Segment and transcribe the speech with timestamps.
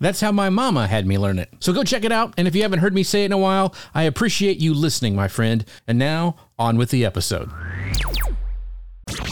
[0.00, 1.50] That's how my mama had me learn it.
[1.60, 2.34] So go check it out.
[2.36, 5.16] And if you haven't heard me say it in a while, I appreciate you listening,
[5.16, 5.64] my friend.
[5.86, 7.50] And now, on with the episode.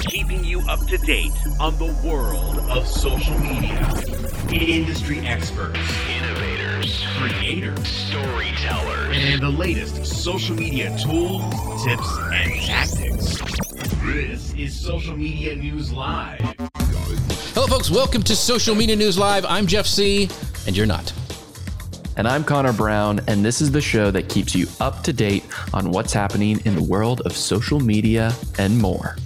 [0.08, 3.78] Keeping you up to date on the world of social media.
[4.50, 11.44] Industry experts, innovators, creators, storytellers, and the latest social media tools,
[11.84, 13.38] tips, and tactics.
[14.04, 16.40] This is Social Media News Live.
[17.56, 17.90] Hello, folks.
[17.90, 19.46] Welcome to Social Media News Live.
[19.46, 20.28] I'm Jeff Sieh,
[20.66, 21.10] and you're not.
[22.18, 25.42] And I'm Connor Brown, and this is the show that keeps you up to date
[25.72, 29.16] on what's happening in the world of social media and more.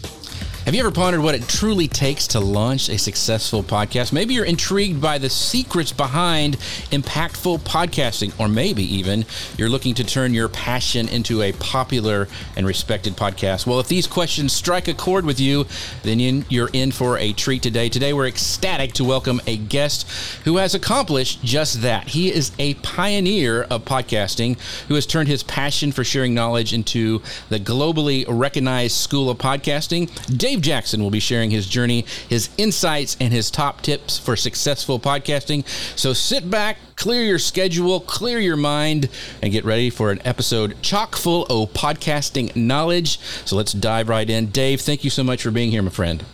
[0.70, 4.12] Have you ever pondered what it truly takes to launch a successful podcast?
[4.12, 6.58] Maybe you're intrigued by the secrets behind
[6.92, 9.24] impactful podcasting, or maybe even
[9.56, 13.66] you're looking to turn your passion into a popular and respected podcast.
[13.66, 15.66] Well, if these questions strike a chord with you,
[16.04, 17.88] then you're in for a treat today.
[17.88, 20.08] Today, we're ecstatic to welcome a guest
[20.44, 22.06] who has accomplished just that.
[22.06, 27.22] He is a pioneer of podcasting who has turned his passion for sharing knowledge into
[27.48, 30.08] the globally recognized school of podcasting.
[30.38, 35.00] Dave Jackson will be sharing his journey, his insights, and his top tips for successful
[35.00, 35.66] podcasting.
[35.98, 39.08] So sit back, clear your schedule, clear your mind,
[39.42, 43.18] and get ready for an episode chock full of podcasting knowledge.
[43.44, 44.46] So let's dive right in.
[44.46, 46.24] Dave, thank you so much for being here, my friend.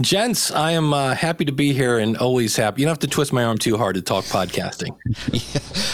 [0.00, 2.82] Gents, I am uh, happy to be here and always happy.
[2.82, 4.96] You don't have to twist my arm too hard to talk podcasting.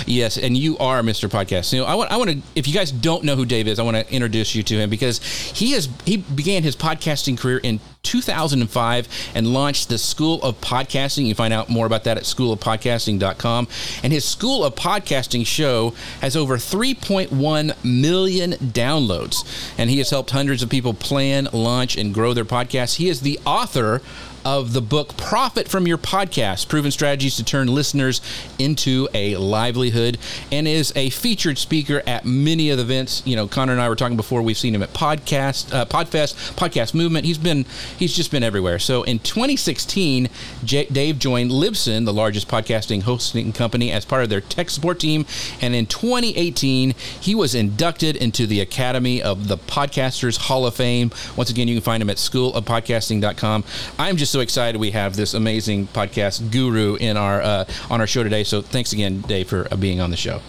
[0.06, 1.28] yes, and you are Mr.
[1.28, 1.70] Podcast.
[1.74, 2.42] You know, I want, I want to.
[2.54, 4.88] If you guys don't know who Dave is, I want to introduce you to him
[4.88, 10.61] because he has he began his podcasting career in 2005 and launched the School of
[10.61, 11.27] Podcasting.
[11.27, 13.68] You find out more about that at schoolofpodcasting.com.
[14.02, 20.30] And his School of Podcasting show has over 3.1 million downloads, and he has helped
[20.30, 22.96] hundreds of people plan, launch, and grow their podcasts.
[22.96, 24.02] He is the author
[24.45, 28.20] of the book Profit from Your Podcast Proven Strategies to Turn Listeners
[28.58, 30.18] into a Livelihood
[30.51, 33.23] and is a featured speaker at many of the events.
[33.24, 36.55] You know, Connor and I were talking before, we've seen him at Podcast, uh, Podfest,
[36.56, 37.27] Podcast Movement.
[37.27, 37.64] He's been,
[37.98, 38.78] he's just been everywhere.
[38.78, 40.28] So in 2016,
[40.64, 44.98] J- Dave joined Libsyn, the largest podcasting hosting company, as part of their tech support
[44.98, 45.27] team.
[45.61, 51.11] And in 2018, he was inducted into the Academy of the Podcasters Hall of Fame.
[51.36, 53.64] Once again, you can find him at School of schoolofpodcasting.com.
[53.98, 58.07] I'm just so excited we have this amazing podcast guru in our uh, on our
[58.07, 58.45] show today.
[58.45, 60.41] So thanks again, Dave, for uh, being on the show.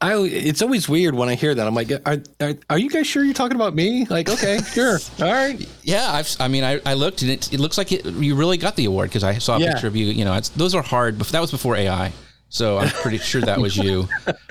[0.00, 1.66] I, it's always weird when I hear that.
[1.66, 4.04] I'm like, are, are, are you guys sure you're talking about me?
[4.04, 5.66] Like, okay, sure, all right.
[5.82, 8.58] Yeah, I've, i mean, I, I looked and it, it looks like it, you really
[8.58, 9.72] got the award because I saw a yeah.
[9.72, 10.06] picture of you.
[10.06, 12.12] You know, those are hard, but that was before AI.
[12.54, 14.08] So I'm pretty sure that was you.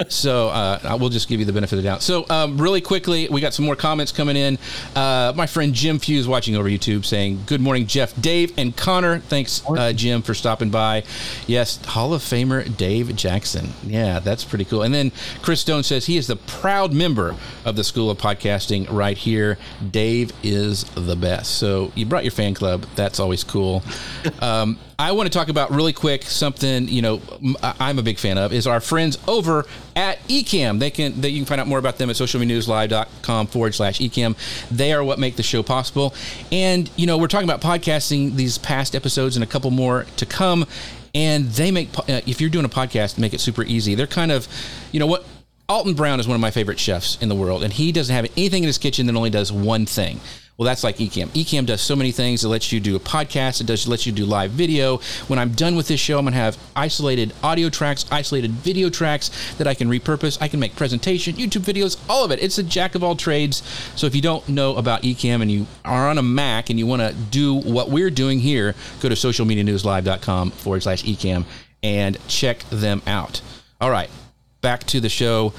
[0.09, 2.03] So uh, we'll just give you the benefit of the doubt.
[2.03, 4.57] So um, really quickly, we got some more comments coming in.
[4.93, 9.19] Uh, my friend Jim Fuse watching over YouTube saying, "Good morning, Jeff, Dave, and Connor.
[9.19, 11.03] Thanks, uh, Jim, for stopping by.
[11.47, 13.69] Yes, Hall of Famer Dave Jackson.
[13.85, 14.81] Yeah, that's pretty cool.
[14.81, 18.85] And then Chris Stone says he is the proud member of the School of Podcasting
[18.91, 19.57] right here.
[19.91, 21.55] Dave is the best.
[21.55, 22.85] So you brought your fan club.
[22.95, 23.81] That's always cool.
[24.41, 27.21] Um, I want to talk about really quick something you know
[27.61, 29.65] I'm a big fan of is our friends over
[29.97, 30.79] at Ecamm.
[30.79, 34.37] They can that you can find out more about them at socialmedianewslive.com forward slash Ecamm.
[34.71, 36.15] They are what make the show possible.
[36.53, 40.25] And you know we're talking about podcasting these past episodes and a couple more to
[40.25, 40.65] come.
[41.13, 43.95] And they make uh, if you're doing a podcast, make it super easy.
[43.95, 44.47] They're kind of
[44.93, 45.25] you know what
[45.67, 48.25] Alton Brown is one of my favorite chefs in the world, and he doesn't have
[48.37, 50.21] anything in his kitchen that only does one thing.
[50.57, 51.29] Well, that's like Ecamm.
[51.29, 52.43] Ecamm does so many things.
[52.43, 53.59] It lets you do a podcast.
[53.59, 54.97] It does lets you do live video.
[55.27, 59.55] When I'm done with this show, I'm gonna have isolated audio tracks, isolated video tracks
[59.55, 60.37] that I can repurpose.
[60.41, 62.39] I can make presentation, YouTube videos, all of it.
[62.39, 63.63] It's a jack of all trades.
[63.95, 66.85] So if you don't know about Ecamm and you are on a Mac and you
[66.85, 71.45] want to do what we're doing here, go to socialmedianewslive.com forward slash Ecamm
[71.81, 73.41] and check them out.
[73.81, 74.09] All right,
[74.61, 75.51] back to the show.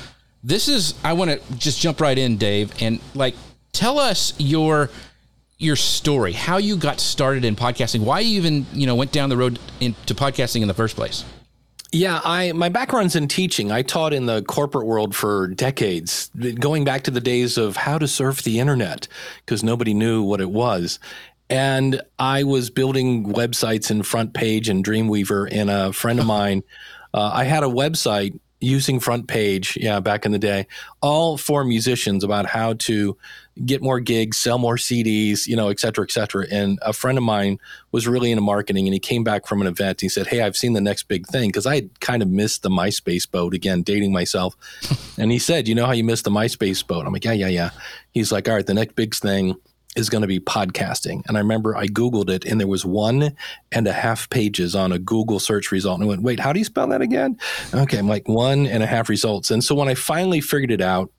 [0.44, 3.34] This is I want to just jump right in, Dave, and like
[3.74, 4.90] tell us your
[5.58, 9.28] your story, how you got started in podcasting, why you even you know went down
[9.28, 11.24] the road into podcasting in the first place.
[11.92, 13.70] Yeah, I my background's in teaching.
[13.70, 17.98] I taught in the corporate world for decades, going back to the days of how
[17.98, 19.06] to surf the internet
[19.44, 20.98] because nobody knew what it was.
[21.50, 26.62] And I was building websites in Front Page and Dreamweaver, and a friend of mine
[27.14, 30.66] Uh, I had a website using front page yeah back in the day
[31.02, 33.16] all for musicians about how to
[33.64, 37.16] get more gigs sell more cds you know et cetera et cetera and a friend
[37.16, 37.58] of mine
[37.92, 40.56] was really into marketing and he came back from an event he said hey i've
[40.56, 43.82] seen the next big thing because i had kind of missed the myspace boat again
[43.82, 44.56] dating myself
[45.18, 47.48] and he said you know how you missed the myspace boat i'm like yeah yeah
[47.48, 47.70] yeah
[48.12, 49.54] he's like all right the next big thing
[49.96, 51.22] is going to be podcasting.
[51.26, 53.36] And I remember I Googled it and there was one
[53.72, 56.00] and a half pages on a Google search result.
[56.00, 57.38] And I went, wait, how do you spell that again?
[57.72, 59.50] Okay, I'm like one and a half results.
[59.50, 61.10] And so when I finally figured it out,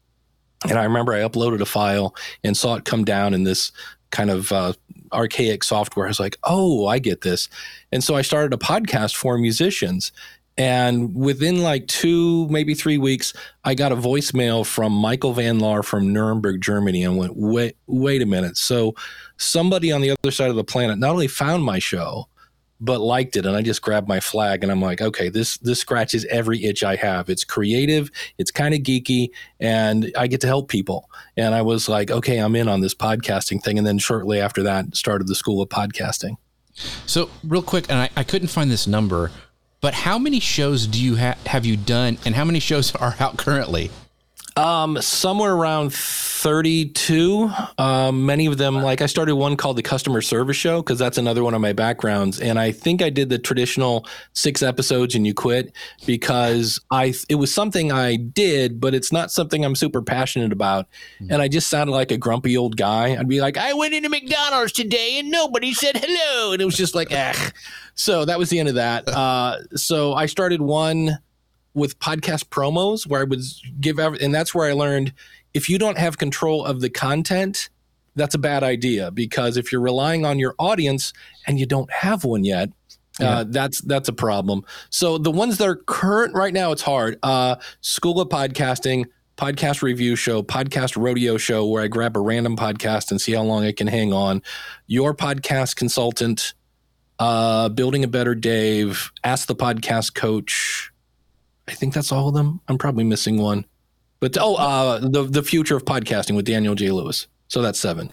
[0.63, 3.71] and I remember I uploaded a file and saw it come down in this
[4.11, 4.73] kind of uh,
[5.11, 6.05] archaic software.
[6.05, 7.49] I was like, oh, I get this.
[7.91, 10.11] And so I started a podcast for musicians.
[10.57, 13.33] And within like two, maybe three weeks,
[13.65, 18.21] I got a voicemail from Michael Van Laar from Nuremberg, Germany, and went, wait, wait
[18.21, 18.55] a minute.
[18.55, 18.95] So
[19.37, 22.29] somebody on the other side of the planet not only found my show,
[22.81, 23.45] but liked it.
[23.45, 26.83] And I just grabbed my flag and I'm like, okay, this this scratches every itch
[26.83, 27.29] I have.
[27.29, 29.29] It's creative, it's kind of geeky,
[29.59, 31.09] and I get to help people.
[31.37, 33.77] And I was like, okay, I'm in on this podcasting thing.
[33.77, 36.37] And then shortly after that, started the School of Podcasting.
[37.05, 39.31] So real quick, and I, I couldn't find this number
[39.85, 43.13] but how many shows do you ha- have you done, and how many shows are
[43.19, 43.91] out currently?
[44.57, 47.51] Um, somewhere around 32.
[47.77, 51.17] Um, many of them, like I started one called the Customer Service Show because that's
[51.17, 55.27] another one of my backgrounds, and I think I did the traditional six episodes and
[55.27, 55.75] you quit
[56.05, 60.87] because I it was something I did, but it's not something I'm super passionate about,
[61.19, 61.33] mm-hmm.
[61.33, 63.17] and I just sounded like a grumpy old guy.
[63.17, 66.77] I'd be like, I went into McDonald's today and nobody said hello, and it was
[66.77, 67.51] just like, ah.
[67.95, 69.07] So that was the end of that.
[69.09, 71.17] Uh, so I started one
[71.75, 73.41] with podcast promos where I would
[73.79, 75.13] give, every, and that's where I learned
[75.53, 77.69] if you don't have control of the content,
[78.15, 81.13] that's a bad idea because if you're relying on your audience
[81.45, 82.69] and you don't have one yet,
[83.19, 83.37] uh, yeah.
[83.39, 84.65] uh, that's that's a problem.
[84.89, 87.19] So the ones that are current right now, it's hard.
[87.23, 89.05] Uh, School of Podcasting,
[89.37, 93.43] podcast review show, podcast rodeo show, where I grab a random podcast and see how
[93.43, 94.41] long it can hang on.
[94.87, 96.53] Your podcast consultant,
[97.19, 100.84] uh, building a better Dave, ask the podcast coach,
[101.67, 102.61] I think that's all of them.
[102.67, 103.65] I'm probably missing one.
[104.19, 106.91] But oh, uh, the the future of podcasting with Daniel J.
[106.91, 107.27] Lewis.
[107.47, 108.11] So that's seven.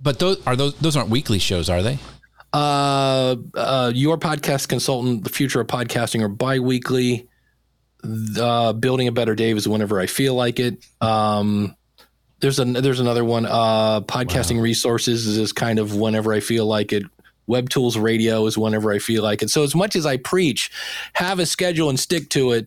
[0.00, 1.98] But those are those those aren't weekly shows, are they?
[2.52, 7.28] Uh, uh, your podcast consultant, the future of podcasting, are biweekly.
[8.02, 10.84] The building a better Dave is whenever I feel like it.
[11.00, 11.76] Um,
[12.40, 13.46] there's a there's another one.
[13.46, 14.62] Uh, podcasting wow.
[14.62, 17.04] resources is kind of whenever I feel like it.
[17.46, 19.50] Web Tools Radio is whenever I feel like it.
[19.50, 20.70] So as much as I preach,
[21.14, 22.66] have a schedule and stick to it,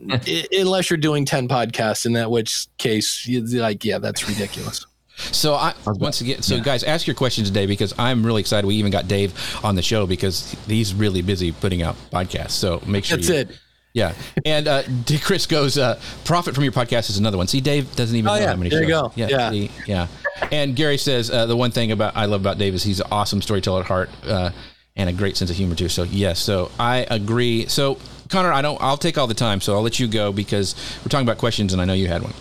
[0.52, 4.86] unless you're doing 10 podcasts, in that which case, you're like, yeah, that's ridiculous.
[5.18, 6.62] So I once again, so yeah.
[6.62, 8.66] guys, ask your questions today because I'm really excited.
[8.66, 9.34] We even got Dave
[9.64, 12.52] on the show because he's really busy putting out podcasts.
[12.52, 13.58] So make sure that's you, it.
[13.98, 14.14] Yeah,
[14.44, 14.82] and uh,
[15.22, 17.48] Chris goes, uh, profit from your podcast is another one.
[17.48, 18.48] See, Dave doesn't even oh, know yeah.
[18.48, 18.70] how many.
[18.70, 18.88] There shows.
[18.88, 19.12] you go.
[19.16, 19.50] Yeah, yeah.
[19.50, 20.06] See, yeah.
[20.52, 23.08] And Gary says uh, the one thing about I love about Dave is he's an
[23.10, 24.50] awesome storyteller at heart uh,
[24.94, 25.88] and a great sense of humor too.
[25.88, 27.66] So yes, so I agree.
[27.66, 27.98] So
[28.28, 28.80] Connor, I don't.
[28.80, 31.72] I'll take all the time, so I'll let you go because we're talking about questions,
[31.72, 32.34] and I know you had one.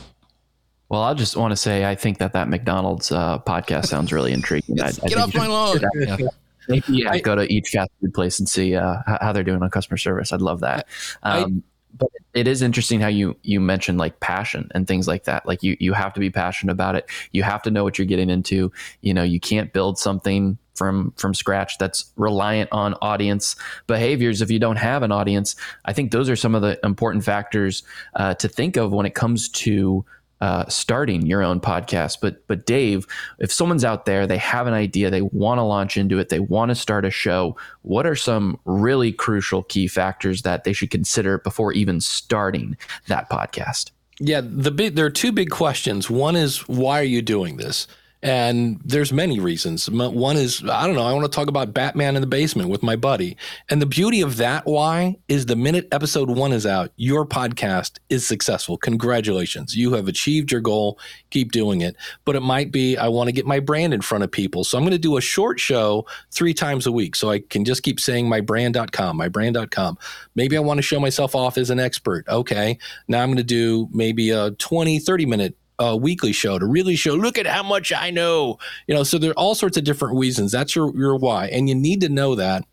[0.89, 4.31] Well, I just want to say I think that that McDonald's uh, podcast sounds really
[4.31, 4.80] intriguing.
[4.80, 5.80] I, I Get off my lawn.
[5.95, 6.18] Yeah.
[6.67, 9.61] Maybe yeah, I, go to each fast food place and see uh, how they're doing
[9.61, 10.33] on customer service.
[10.33, 10.87] I'd love that.
[11.23, 15.24] Um, I, but it is interesting how you you mentioned like passion and things like
[15.24, 15.45] that.
[15.45, 17.09] Like you you have to be passionate about it.
[17.31, 18.71] You have to know what you're getting into.
[19.01, 23.55] You know, you can't build something from from scratch that's reliant on audience
[23.88, 25.55] behaviors if you don't have an audience.
[25.86, 27.83] I think those are some of the important factors
[28.15, 30.05] uh, to think of when it comes to
[30.41, 32.17] uh, starting your own podcast.
[32.22, 33.08] But but Dave,
[33.39, 36.39] if someone's out there, they have an idea, they want to launch into it, they
[36.39, 37.56] want to start a show.
[37.82, 42.77] What are some really crucial key factors that they should consider before even starting
[43.08, 43.91] that podcast?
[44.20, 46.10] Yeah, the big there are two big questions.
[46.10, 47.88] One is why are you doing this?
[48.24, 49.89] And there's many reasons.
[49.89, 52.81] One is, I don't know, I want to talk about Batman in the basement with
[52.81, 53.38] my buddy.
[53.69, 58.00] And the beauty of that why is the minute episode one is out, your podcast
[58.09, 58.75] is successful.
[58.77, 59.75] Congratulations.
[59.75, 61.00] You have achieved your goal.
[61.29, 61.95] Keep doing it.
[62.25, 64.63] But it might be, I want to get my brand in front of people.
[64.63, 67.15] So I'm going to do a short show three times a week.
[67.15, 69.97] So I can just keep saying my brand.com, my brand.com.
[70.33, 72.27] Maybe I want to show myself off as an expert.
[72.27, 72.79] Okay.
[73.07, 76.96] Now I'm going to do maybe a 20, 30 minute a weekly show to really
[76.96, 78.57] show, look at how much I know.
[78.88, 80.51] You know, so there are all sorts of different reasons.
[80.51, 82.65] That's your your why, and you need to know that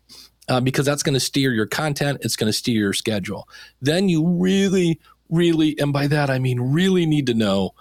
[0.49, 2.19] uh, because that's going to steer your content.
[2.21, 3.47] It's going to steer your schedule.
[3.81, 7.73] Then you really, really, and by that I mean really need to know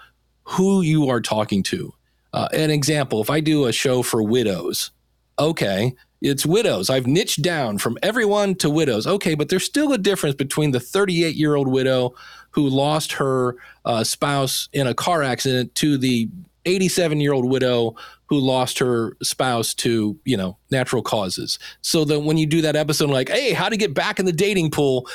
[0.45, 1.93] who you are talking to.
[2.33, 4.90] Uh, an example: if I do a show for widows,
[5.38, 6.90] okay, it's widows.
[6.90, 9.07] I've niched down from everyone to widows.
[9.07, 12.14] Okay, but there's still a difference between the 38 year old widow
[12.54, 16.28] who lost her uh, spouse in a car accident to the
[16.66, 17.96] 87 year old widow
[18.26, 21.58] who lost her spouse to you know natural causes.
[21.82, 24.32] So that when you do that episode like hey how to get back in the
[24.32, 25.08] dating pool?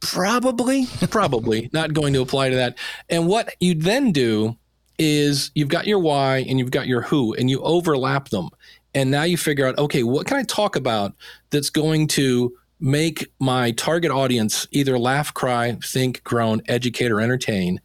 [0.00, 2.78] Probably probably not going to apply to that.
[3.08, 4.56] And what you then do
[4.98, 8.48] is you've got your why and you've got your who and you overlap them.
[8.94, 11.14] And now you figure out okay what can i talk about
[11.50, 17.80] that's going to make my target audience either laugh cry think groan educate or entertain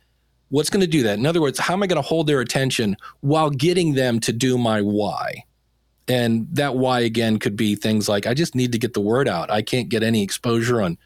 [0.50, 1.18] what's going to do that?
[1.18, 4.32] In other words how am i going to hold their attention while getting them to
[4.32, 5.46] do my why?
[6.08, 9.28] And that why again could be things like i just need to get the word
[9.28, 9.50] out.
[9.50, 10.98] I can't get any exposure on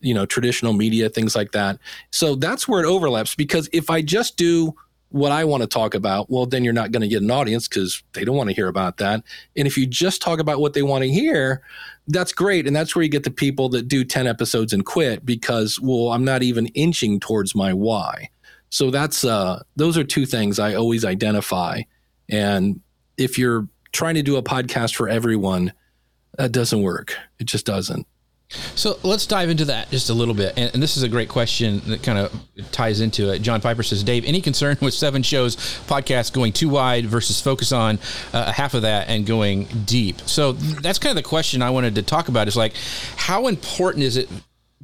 [0.00, 1.78] you know traditional media things like that.
[2.10, 4.74] So that's where it overlaps because if i just do
[5.10, 7.68] what I want to talk about, well, then you're not going to get an audience
[7.68, 9.22] because they don't want to hear about that.
[9.56, 11.62] And if you just talk about what they want to hear,
[12.08, 12.66] that's great.
[12.66, 16.12] And that's where you get the people that do 10 episodes and quit because, well,
[16.12, 18.28] I'm not even inching towards my why.
[18.70, 21.82] So that's, uh, those are two things I always identify.
[22.28, 22.80] And
[23.16, 25.72] if you're trying to do a podcast for everyone,
[26.36, 27.16] that doesn't work.
[27.38, 28.06] It just doesn't.
[28.48, 30.54] So let's dive into that just a little bit.
[30.56, 32.32] And, and, this is a great question that kind of
[32.70, 33.40] ties into it.
[33.40, 37.72] John Piper says, Dave, any concern with seven shows podcast going too wide versus focus
[37.72, 37.98] on
[38.32, 40.20] uh, half of that and going deep?
[40.22, 42.74] So that's kind of the question I wanted to talk about is like,
[43.16, 44.28] how important is it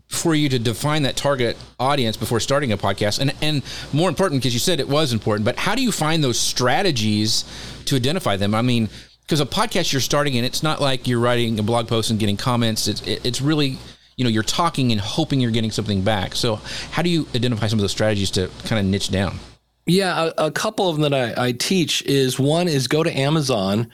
[0.09, 3.21] for you to define that target audience before starting a podcast?
[3.21, 3.63] And, and
[3.93, 7.45] more important, because you said it was important, but how do you find those strategies
[7.85, 8.55] to identify them?
[8.55, 8.89] I mean,
[9.31, 12.19] because a podcast you're starting in, it's not like you're writing a blog post and
[12.19, 12.89] getting comments.
[12.89, 13.79] It's it's really
[14.17, 16.35] you know you're talking and hoping you're getting something back.
[16.35, 16.57] So
[16.91, 19.39] how do you identify some of those strategies to kind of niche down?
[19.87, 23.17] Yeah, a, a couple of them that I, I teach is one is go to
[23.17, 23.89] Amazon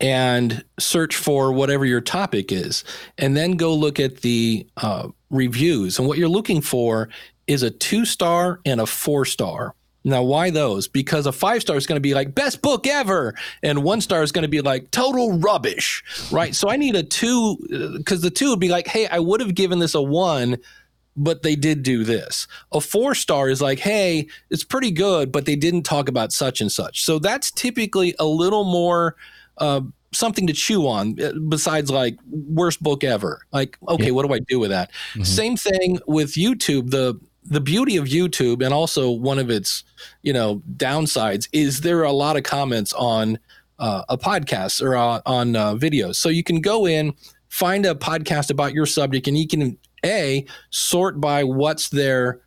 [0.00, 2.82] and search for whatever your topic is,
[3.16, 6.00] and then go look at the uh, reviews.
[6.00, 7.10] And what you're looking for
[7.46, 9.76] is a two star and a four star.
[10.04, 10.88] Now, why those?
[10.88, 14.22] Because a five star is going to be like best book ever, and one star
[14.22, 16.54] is going to be like total rubbish, right?
[16.54, 17.56] So I need a two
[17.98, 20.58] because the two would be like, hey, I would have given this a one,
[21.16, 22.46] but they did do this.
[22.72, 26.62] A four star is like, hey, it's pretty good, but they didn't talk about such
[26.62, 27.04] and such.
[27.04, 29.16] So that's typically a little more.
[29.58, 34.10] Uh, something to chew on uh, besides like worst book ever like okay yeah.
[34.10, 35.22] what do i do with that mm-hmm.
[35.22, 39.84] same thing with youtube the the beauty of YouTube and also one of its,
[40.22, 43.38] you know, downsides is there are a lot of comments on
[43.78, 46.16] uh, a podcast or uh, on uh, videos.
[46.16, 47.14] So you can go in,
[47.48, 52.40] find a podcast about your subject, and you can a sort by what's their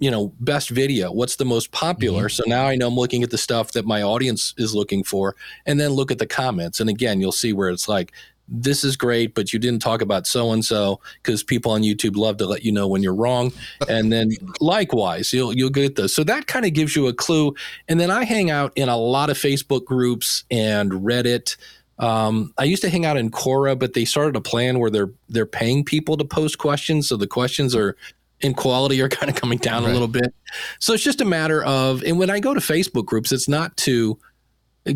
[0.00, 2.42] you know best video what's the most popular mm-hmm.
[2.42, 5.36] so now i know i'm looking at the stuff that my audience is looking for
[5.64, 8.12] and then look at the comments and again you'll see where it's like
[8.50, 12.16] this is great, but you didn't talk about so and so because people on YouTube
[12.16, 13.52] love to let you know when you're wrong.
[13.88, 14.30] And then
[14.60, 16.14] likewise, you'll you'll get this.
[16.14, 17.54] So that kind of gives you a clue.
[17.88, 21.56] And then I hang out in a lot of Facebook groups and Reddit.
[21.98, 25.10] Um, I used to hang out in Quora, but they started a plan where they're
[25.28, 27.96] they're paying people to post questions, so the questions are
[28.40, 29.90] in quality are kind of coming down right.
[29.90, 30.34] a little bit.
[30.78, 33.76] So it's just a matter of, and when I go to Facebook groups, it's not
[33.78, 34.18] to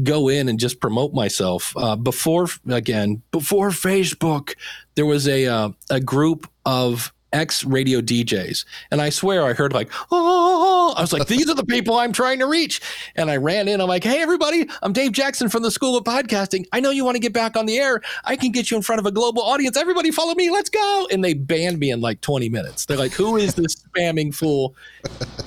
[0.03, 1.73] go in and just promote myself.
[1.77, 4.55] Uh, before again, before Facebook,
[4.95, 9.73] there was a uh, a group of ex radio DJs, and I swear I heard
[9.73, 12.81] like, oh, I was like, these are the people I'm trying to reach,
[13.17, 13.81] and I ran in.
[13.81, 16.67] I'm like, hey everybody, I'm Dave Jackson from the School of Podcasting.
[16.73, 18.01] I know you want to get back on the air.
[18.25, 19.77] I can get you in front of a global audience.
[19.77, 20.51] Everybody, follow me.
[20.51, 21.09] Let's go!
[21.11, 22.87] And they banned me in like 20 minutes.
[22.87, 24.75] They're like, who is this spamming fool?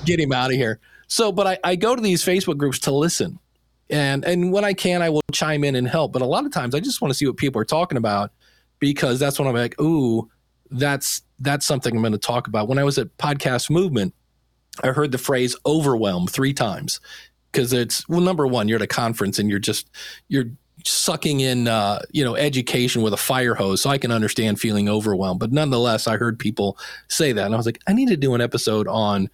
[0.04, 0.78] Get him out of here.
[1.08, 3.38] So, but I, I go to these Facebook groups to listen
[3.90, 6.12] and and when I can, I will chime in and help.
[6.12, 8.32] But a lot of times, I just want to see what people are talking about
[8.78, 10.30] because that's when I'm like, ooh,
[10.70, 12.68] that's that's something I'm going to talk about.
[12.68, 14.14] When I was at Podcast Movement,
[14.82, 17.00] I heard the phrase "overwhelm" three times
[17.50, 19.90] because it's well, number one, you're at a conference and you're just
[20.28, 20.50] you're
[20.84, 24.88] sucking in uh, you know education with a fire hose so i can understand feeling
[24.88, 26.78] overwhelmed but nonetheless i heard people
[27.08, 29.28] say that and i was like i need to do an episode on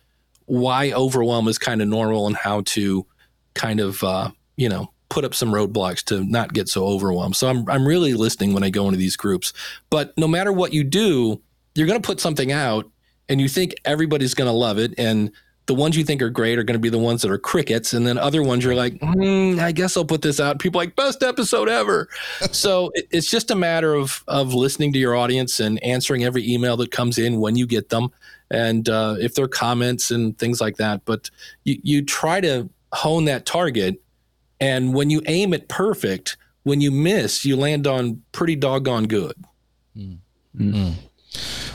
[0.47, 3.07] why overwhelm is kind of normal and how to
[3.55, 7.37] kind of uh, you know, put up some roadblocks to not get so overwhelmed.
[7.37, 9.53] So I'm I'm really listening when I go into these groups.
[9.91, 11.41] But no matter what you do,
[11.75, 12.91] you're going to put something out
[13.29, 14.95] and you think everybody's going to love it.
[14.99, 15.31] And
[15.67, 17.95] the ones you think are great are going to be the ones that are crickets.
[17.95, 20.59] And then other ones you're like mm, i guess i'll put this out.
[20.59, 22.09] People like best episode ever.
[22.51, 26.49] So it, it's just a matter of of listening to your audience and answering every
[26.49, 28.11] email that comes in when you get them
[28.51, 31.05] and uh, if they're comments and things like that.
[31.05, 31.31] But
[31.65, 34.01] you, you try to hone that target
[34.61, 39.35] and when you aim it perfect, when you miss, you land on pretty doggone good.
[39.97, 40.19] Mm.
[40.57, 40.95] Mm.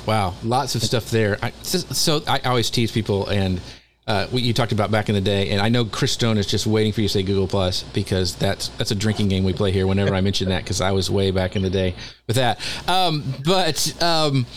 [0.06, 1.38] Wow, lots of stuff there.
[1.42, 3.62] I, so I always tease people, and
[4.08, 6.48] uh, what you talked about back in the day, and I know Chris Stone is
[6.48, 9.54] just waiting for you to say Google Plus because that's that's a drinking game we
[9.54, 9.86] play here.
[9.86, 11.94] Whenever I mention that, because I was way back in the day
[12.26, 12.60] with that.
[12.88, 14.48] Um, but um,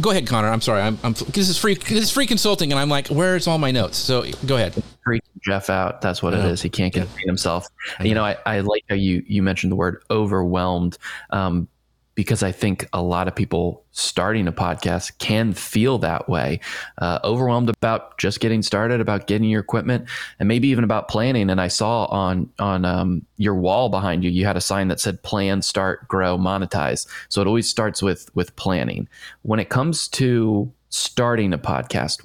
[0.00, 0.48] go ahead, Connor.
[0.48, 0.80] I'm sorry.
[0.80, 1.74] I'm, I'm this is free.
[1.74, 3.96] This is free consulting, and I'm like, where's all my notes?
[3.96, 4.74] So go ahead.
[5.04, 6.00] Freak Jeff out.
[6.00, 6.62] That's what it is.
[6.62, 7.26] He can't contain yeah.
[7.26, 7.66] himself.
[8.00, 10.98] You know, I, I like how you you mentioned the word overwhelmed.
[11.30, 11.68] Um,
[12.16, 16.58] because I think a lot of people starting a podcast can feel that way,
[16.98, 20.08] uh, overwhelmed about just getting started, about getting your equipment,
[20.40, 21.48] and maybe even about planning.
[21.48, 24.98] And I saw on on um, your wall behind you, you had a sign that
[24.98, 29.08] said "Plan, Start, Grow, Monetize." So it always starts with with planning.
[29.42, 32.24] When it comes to starting a podcast,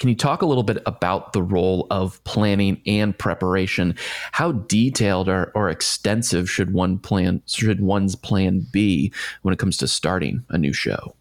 [0.00, 3.94] can you talk a little bit about the role of planning and preparation?
[4.32, 9.76] How detailed or, or extensive should one plan should one's plan be when it comes
[9.76, 11.14] to starting a new show?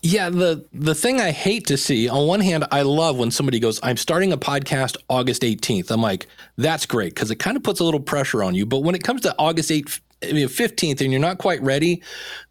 [0.00, 3.58] Yeah, the the thing I hate to see, on one hand, I love when somebody
[3.58, 5.90] goes, I'm starting a podcast August 18th.
[5.90, 6.26] I'm like,
[6.56, 8.66] that's great because it kind of puts a little pressure on you.
[8.66, 12.02] But when it comes to August 8th, I mean, 15th and you're not quite ready,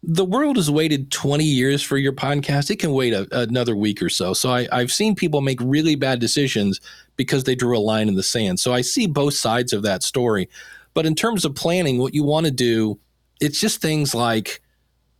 [0.02, 2.70] the world has waited 20 years for your podcast.
[2.70, 4.32] It can wait a, another week or so.
[4.34, 6.80] So I, I've seen people make really bad decisions
[7.16, 8.60] because they drew a line in the sand.
[8.60, 10.48] So I see both sides of that story.
[10.94, 12.98] But in terms of planning, what you want to do,
[13.40, 14.60] it's just things like,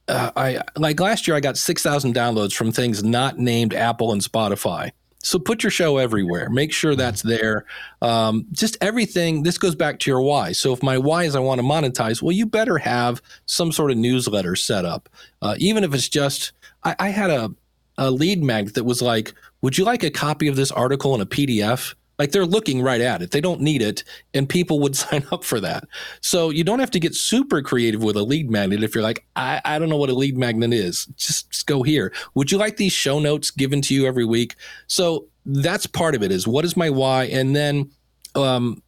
[0.08, 4.20] uh, I like last year I got 6,000 downloads from things not named Apple and
[4.20, 4.92] Spotify.
[5.24, 6.50] So put your show everywhere.
[6.50, 7.00] Make sure mm-hmm.
[7.00, 7.64] that's there.
[8.02, 9.42] Um, just everything.
[9.42, 10.52] This goes back to your why.
[10.52, 13.90] So if my why is I want to monetize, well, you better have some sort
[13.90, 15.08] of newsletter set up.
[15.40, 16.52] Uh, even if it's just,
[16.84, 17.52] I, I had a,
[17.96, 21.20] a lead magnet that was like, would you like a copy of this article in
[21.20, 21.94] a PDF?
[22.18, 23.30] Like they're looking right at it.
[23.30, 25.84] They don't need it, and people would sign up for that.
[26.20, 29.24] So you don't have to get super creative with a lead magnet if you're like,
[29.36, 31.06] I, I don't know what a lead magnet is.
[31.16, 32.12] Just, just go here.
[32.34, 34.54] Would you like these show notes given to you every week?
[34.86, 37.24] So that's part of it is what is my why?
[37.24, 37.90] And then
[38.34, 38.82] um,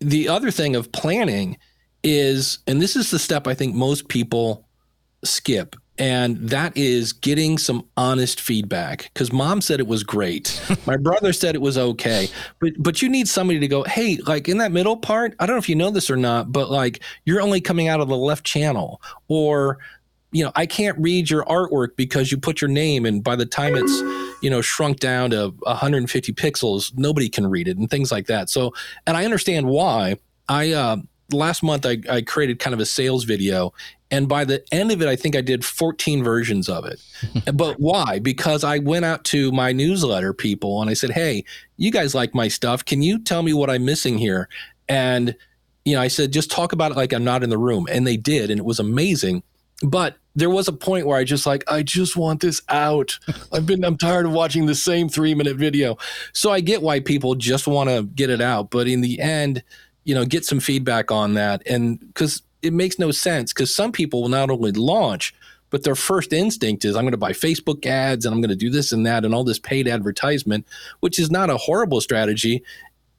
[0.00, 1.58] the other thing of planning
[2.02, 4.66] is, and this is the step I think most people
[5.24, 10.60] skip and that is getting some honest feedback because mom said it was great.
[10.86, 12.28] My brother said it was okay.
[12.60, 15.56] But but you need somebody to go hey like in that middle part i don't
[15.56, 18.16] know if you know this or not but like you're only coming out of the
[18.16, 19.00] left channel.
[19.28, 19.78] Or
[20.32, 23.46] you know i can't read your artwork because you put your name and by the
[23.46, 23.92] time it's
[24.42, 28.50] you know shrunk down to 150 pixels nobody can read it and things like that.
[28.50, 28.72] So
[29.06, 30.16] and i understand why.
[30.48, 30.98] I uh
[31.32, 33.72] last month I, I created kind of a sales video
[34.10, 37.00] and by the end of it, I think I did 14 versions of it.
[37.54, 38.18] but why?
[38.18, 41.44] Because I went out to my newsletter people and I said, Hey,
[41.76, 42.84] you guys like my stuff.
[42.84, 44.48] Can you tell me what I'm missing here?
[44.88, 45.34] And,
[45.84, 47.86] you know, I said, just talk about it like I'm not in the room.
[47.90, 48.50] And they did.
[48.50, 49.42] And it was amazing.
[49.82, 53.18] But there was a point where I just like, I just want this out.
[53.52, 55.98] I've been, I'm tired of watching the same three minute video.
[56.32, 58.70] So I get why people just want to get it out.
[58.70, 59.62] But in the end,
[60.04, 61.62] you know, get some feedback on that.
[61.66, 65.34] And because it makes no sense because some people will not only launch,
[65.70, 68.56] but their first instinct is I'm going to buy Facebook ads and I'm going to
[68.56, 70.66] do this and that and all this paid advertisement,
[71.00, 72.62] which is not a horrible strategy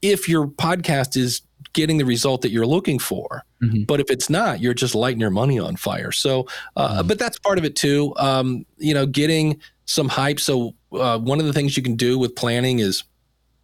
[0.01, 1.41] if your podcast is
[1.73, 3.43] getting the result that you're looking for.
[3.61, 3.83] Mm-hmm.
[3.83, 6.11] But if it's not, you're just lighting your money on fire.
[6.11, 7.07] So, uh, mm-hmm.
[7.07, 8.13] but that's part of it too.
[8.17, 10.39] Um, you know, getting some hype.
[10.39, 13.03] So, uh, one of the things you can do with planning is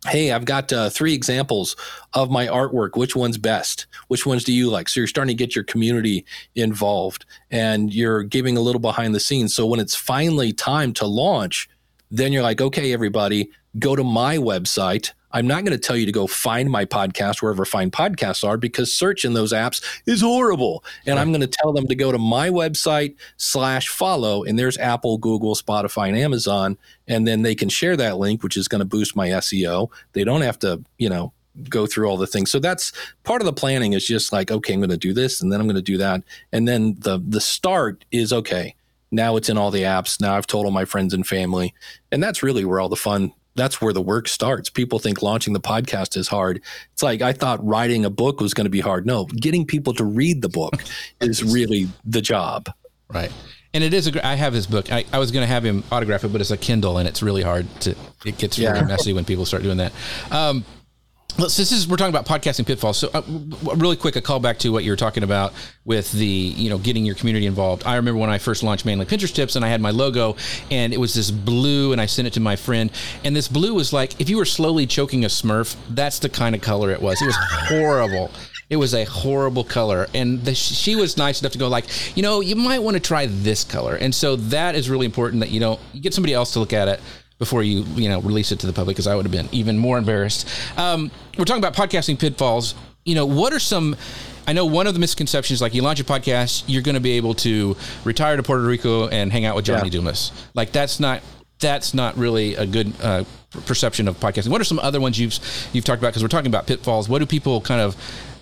[0.07, 1.75] hey, I've got uh, three examples
[2.13, 2.97] of my artwork.
[2.97, 3.87] Which one's best?
[4.07, 4.89] Which ones do you like?
[4.89, 9.19] So you're starting to get your community involved and you're giving a little behind the
[9.19, 9.53] scenes.
[9.53, 11.69] So when it's finally time to launch,
[12.11, 15.11] then you're like, okay, everybody, go to my website.
[15.33, 18.55] I'm not going to tell you to go find my podcast wherever fine podcasts are
[18.55, 20.83] because search in those apps is horrible.
[21.05, 24.77] And I'm going to tell them to go to my website slash follow, and there's
[24.77, 28.79] Apple, Google, Spotify, and Amazon, and then they can share that link, which is going
[28.79, 29.89] to boost my SEO.
[30.13, 31.33] They don't have to, you know,
[31.69, 32.51] go through all the things.
[32.51, 32.91] So that's
[33.23, 35.59] part of the planning is just like, okay, I'm going to do this, and then
[35.59, 38.75] I'm going to do that, and then the the start is okay.
[39.11, 40.19] Now it's in all the apps.
[40.19, 41.73] Now I've told all my friends and family,
[42.11, 44.69] and that's really where all the fun that's where the work starts.
[44.69, 46.61] People think launching the podcast is hard.
[46.93, 49.05] It's like I thought writing a book was going to be hard.
[49.05, 50.83] No, getting people to read the book
[51.21, 52.71] is really the job.
[53.09, 53.31] Right.
[53.75, 54.25] And it is a.
[54.25, 54.91] I have his book.
[54.91, 57.23] I, I was going to have him autograph it, but it's a Kindle, and it's
[57.23, 57.95] really hard to.
[58.23, 58.71] It gets yeah.
[58.71, 59.93] really messy when people start doing that.
[60.29, 60.63] Um,
[61.35, 62.99] Let's, this is we're talking about podcasting pitfalls.
[62.99, 63.23] So, uh,
[63.75, 65.51] really quick, a call back to what you were talking about
[65.83, 67.83] with the you know getting your community involved.
[67.87, 70.35] I remember when I first launched mainly Pinterest tips, and I had my logo,
[70.69, 72.91] and it was this blue, and I sent it to my friend,
[73.23, 76.53] and this blue was like if you were slowly choking a Smurf, that's the kind
[76.53, 77.19] of color it was.
[77.19, 78.29] It was horrible
[78.69, 82.21] It was a horrible color, and the, she was nice enough to go like, you
[82.21, 83.95] know, you might want to try this color.
[83.95, 86.73] And so that is really important that you know you get somebody else to look
[86.73, 86.99] at it
[87.39, 89.77] before you you know release it to the public because I would have been even
[89.77, 90.47] more embarrassed.
[90.77, 92.75] Um, we're talking about podcasting pitfalls.
[93.05, 93.95] You know, what are some
[94.47, 97.11] I know one of the misconceptions, like you launch a podcast, you're going to be
[97.13, 99.91] able to retire to Puerto Rico and hang out with John Lee yeah.
[99.91, 100.31] Dumas.
[100.53, 101.21] Like that's not
[101.59, 103.23] that's not really a good uh,
[103.65, 104.49] perception of podcasting.
[104.49, 105.39] What are some other ones you've
[105.71, 106.09] you've talked about?
[106.09, 107.07] Because we're talking about pitfalls.
[107.07, 107.95] What do people kind of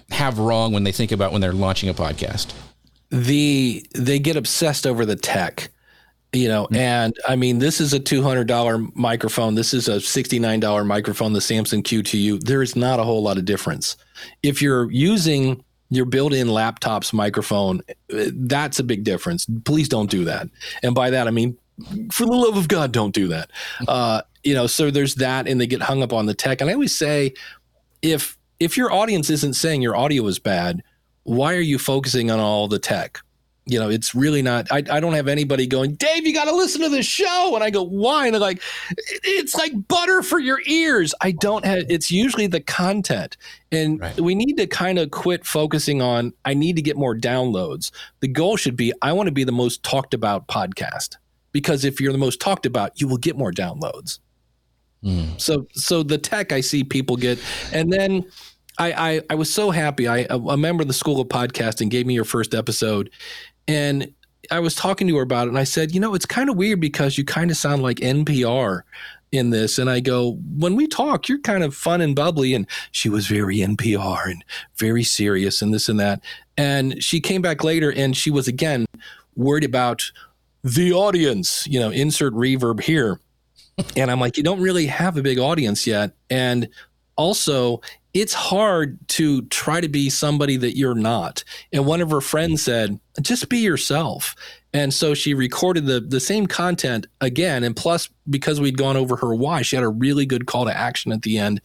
[0.10, 2.54] have wrong when they think about when they're launching a podcast?
[3.10, 5.70] The they get obsessed over the tech
[6.34, 6.76] you know mm-hmm.
[6.76, 9.56] and i mean this is a $200 microphone.
[9.56, 13.46] This is a $69 microphone the samson q2u there is not a whole lot of
[13.46, 13.98] difference.
[14.44, 19.46] If you're using your built-in laptop's microphone that's a big difference.
[19.66, 20.48] Please don't do that.
[20.84, 21.58] And by that i mean
[22.12, 23.52] for the love of god don't do that.
[23.88, 26.62] Uh, you know so there's that and they get hung up on the tech.
[26.62, 27.34] And i always say
[28.02, 30.84] if if your audience isn't saying your audio is bad
[31.24, 33.20] why are you focusing on all the tech
[33.66, 34.72] you know, it's really not.
[34.72, 37.52] I, I don't have anybody going, Dave, you got to listen to this show.
[37.54, 38.26] And I go, why?
[38.26, 38.62] And they're like,
[39.24, 41.14] it's like butter for your ears.
[41.22, 43.38] I don't have, it's usually the content.
[43.72, 44.20] And right.
[44.20, 47.92] we need to kind of quit focusing on, I need to get more downloads.
[48.22, 51.18] The goal should be, I want to be the most talked about podcast
[51.52, 54.20] because if you're the most talked about, you will get more downloads.
[55.04, 55.40] Mm.
[55.40, 57.40] So, so the tech I see people get,
[57.72, 58.26] and then
[58.78, 60.08] I, I, I was so happy.
[60.08, 63.12] I, a member of the School of Podcasting gave me your first episode,
[63.68, 64.14] and
[64.50, 66.58] I was talking to her about it and I said, you know, it's kind of
[66.58, 68.82] weird because you kind of sound like NPR
[69.32, 69.78] in this.
[69.78, 72.54] And I go, when we talk, you're kind of fun and bubbly.
[72.54, 74.44] And she was very NPR and
[74.76, 76.22] very serious and this and that.
[76.58, 78.86] And she came back later and she was again
[79.36, 80.12] worried about
[80.64, 83.20] the audience, you know, insert reverb here.
[83.96, 86.12] and I'm like, you don't really have a big audience yet.
[86.30, 86.70] And
[87.16, 87.82] also,
[88.14, 91.44] it's hard to try to be somebody that you're not.
[91.72, 94.36] And one of her friends said, just be yourself.
[94.74, 97.64] And so she recorded the the same content again.
[97.64, 100.76] And plus, because we'd gone over her why, she had a really good call to
[100.78, 101.62] action at the end.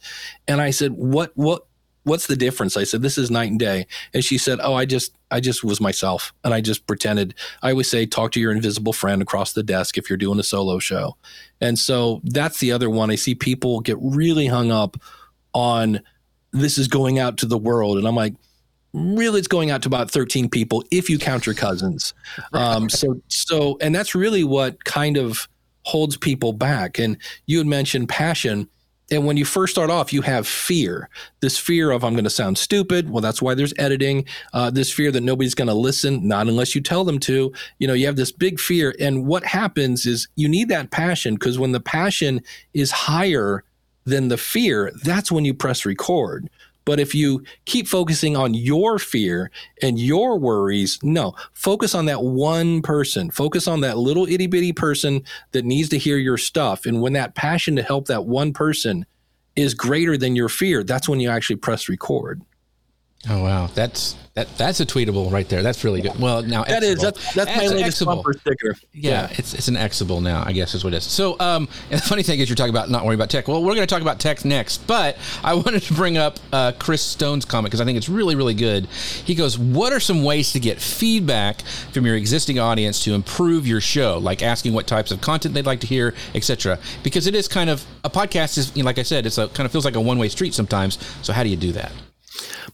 [0.47, 1.67] And I said, What what
[2.03, 2.75] what's the difference?
[2.75, 3.87] I said, This is night and day.
[4.13, 6.33] And she said, Oh, I just I just was myself.
[6.43, 7.33] And I just pretended.
[7.61, 10.43] I always say, talk to your invisible friend across the desk if you're doing a
[10.43, 11.15] solo show.
[11.61, 13.09] And so that's the other one.
[13.09, 14.97] I see people get really hung up
[15.53, 16.01] on
[16.51, 17.97] this is going out to the world.
[17.97, 18.33] And I'm like,
[18.93, 22.13] really it's going out to about 13 people if you count your cousins.
[22.53, 25.47] Um, so, so, and that's really what kind of
[25.83, 26.99] holds people back.
[26.99, 28.67] And you had mentioned passion.
[29.09, 31.09] And when you first start off, you have fear.
[31.39, 33.09] This fear of I'm going to sound stupid.
[33.09, 34.25] Well, that's why there's editing.
[34.51, 37.53] Uh, this fear that nobody's going to listen, not unless you tell them to.
[37.79, 38.93] You know, you have this big fear.
[38.99, 42.41] And what happens is you need that passion because when the passion
[42.73, 43.63] is higher
[44.07, 46.49] than the fear, that's when you press record.
[46.85, 52.23] But if you keep focusing on your fear and your worries, no, focus on that
[52.23, 53.29] one person.
[53.29, 56.85] Focus on that little itty bitty person that needs to hear your stuff.
[56.85, 59.05] And when that passion to help that one person
[59.57, 62.41] is greater than your fear, that's when you actually press record.
[63.29, 65.63] Oh wow, that's that that's a tweetable right there.
[65.63, 66.17] That's really good.
[66.19, 68.75] Well, now that is that's, that's my latest bumper sticker.
[68.93, 70.43] Yeah, yeah, it's it's an Xable now.
[70.45, 71.03] I guess is what it is.
[71.03, 73.47] So, um, and the funny thing is, you're talking about not worrying about tech.
[73.47, 76.73] Well, we're going to talk about tech next, but I wanted to bring up uh,
[76.77, 78.85] Chris Stone's comment because I think it's really really good.
[78.85, 83.67] He goes, "What are some ways to get feedback from your existing audience to improve
[83.67, 84.19] your show?
[84.19, 86.79] Like asking what types of content they'd like to hear, etc.
[87.03, 89.47] Because it is kind of a podcast is, you know, like I said, it's a
[89.49, 90.97] kind of feels like a one way street sometimes.
[91.23, 91.91] So, how do you do that?"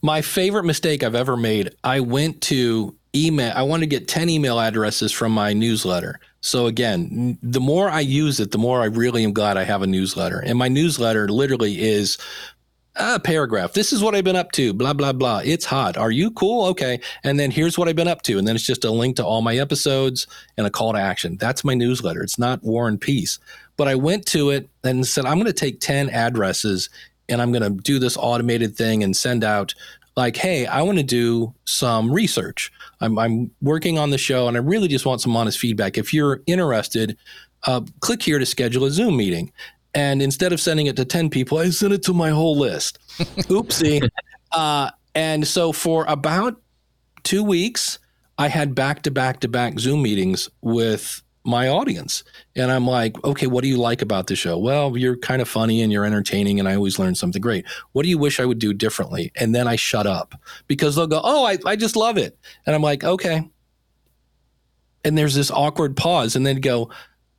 [0.02, 4.30] My favorite mistake I've ever made, I went to email, I wanted to get 10
[4.30, 6.20] email addresses from my newsletter.
[6.42, 9.82] So again, the more I use it, the more I really am glad I have
[9.82, 10.40] a newsletter.
[10.40, 12.18] And my newsletter literally is
[12.96, 13.74] a paragraph.
[13.74, 15.42] This is what I've been up to, blah, blah, blah.
[15.44, 15.98] It's hot.
[15.98, 16.66] Are you cool?
[16.68, 17.00] Okay.
[17.24, 18.38] And then here's what I've been up to.
[18.38, 21.38] And then it's just a link to all my episodes and a call to action.
[21.38, 22.22] That's my newsletter.
[22.22, 23.40] It's not War and Peace.
[23.78, 26.90] But I went to it and said, I'm going to take 10 addresses
[27.30, 29.74] and I'm going to do this automated thing and send out
[30.16, 32.72] like, hey, I want to do some research.
[33.02, 35.98] I'm, I'm, working on the show and I really just want some honest feedback.
[35.98, 37.18] If you're interested,
[37.64, 39.52] uh, click here to schedule a Zoom meeting.
[39.96, 43.00] And instead of sending it to 10 people, I sent it to my whole list.
[43.50, 44.08] Oopsie.
[44.52, 46.62] Uh, and so for about
[47.24, 48.00] two weeks,
[48.38, 52.24] I had back to back to back Zoom meetings with my audience.
[52.56, 54.58] And I'm like, okay, what do you like about the show?
[54.58, 57.66] Well, you're kind of funny and you're entertaining, and I always learn something great.
[57.92, 59.32] What do you wish I would do differently?
[59.36, 60.36] And then I shut up
[60.68, 62.38] because they'll go, oh, I, I just love it.
[62.66, 63.50] And I'm like, okay.
[65.04, 66.90] And there's this awkward pause, and then go,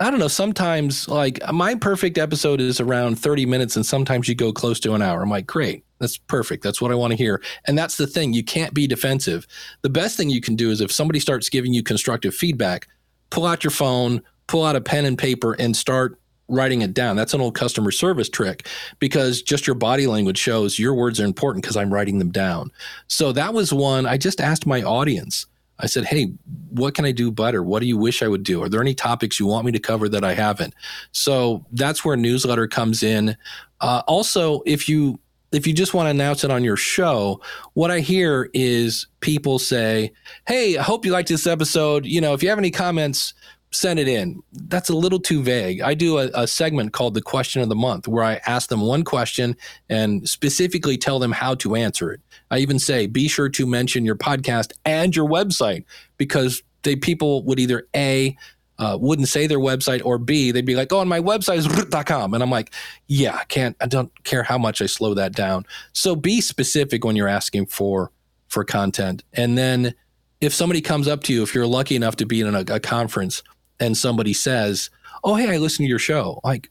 [0.00, 0.28] I don't know.
[0.28, 4.92] Sometimes, like my perfect episode is around 30 minutes, and sometimes you go close to
[4.92, 5.22] an hour.
[5.22, 6.62] I'm like, great, that's perfect.
[6.62, 7.40] That's what I want to hear.
[7.66, 8.34] And that's the thing.
[8.34, 9.46] You can't be defensive.
[9.80, 12.88] The best thing you can do is if somebody starts giving you constructive feedback,
[13.34, 17.16] pull out your phone, pull out a pen and paper, and start writing it down.
[17.16, 18.68] That's an old customer service trick
[19.00, 22.70] because just your body language shows your words are important because I'm writing them down.
[23.08, 25.46] So that was one I just asked my audience
[25.80, 26.32] I said, Hey,
[26.70, 27.62] what can I do better?
[27.62, 28.62] What do you wish I would do?
[28.62, 30.74] Are there any topics you want me to cover that I haven't?
[31.12, 33.36] So that's where newsletter comes in.
[33.80, 35.18] Uh, also, if you
[35.54, 37.40] if you just want to announce it on your show,
[37.74, 40.12] what I hear is people say,
[40.46, 42.06] Hey, I hope you liked this episode.
[42.06, 43.34] You know, if you have any comments,
[43.74, 44.40] send it in.
[44.52, 45.80] That's a little too vague.
[45.80, 48.80] I do a, a, segment called the question of the month where I ask them
[48.80, 49.56] one question
[49.88, 52.20] and specifically tell them how to answer it.
[52.50, 55.84] I even say, be sure to mention your podcast and your website
[56.18, 58.36] because they people would either A,
[58.78, 62.04] uh, wouldn't say their website or B, they'd be like, oh, and my website is
[62.06, 62.34] .com.
[62.34, 62.72] And I'm like,
[63.06, 65.64] yeah, I can't, I don't care how much I slow that down.
[65.92, 68.10] So be specific when you're asking for,
[68.48, 69.22] for content.
[69.32, 69.94] And then
[70.40, 72.80] if somebody comes up to you, if you're lucky enough to be in a, a
[72.80, 73.42] conference
[73.78, 74.90] and somebody says,
[75.22, 76.70] oh, hey, I listen to your show, like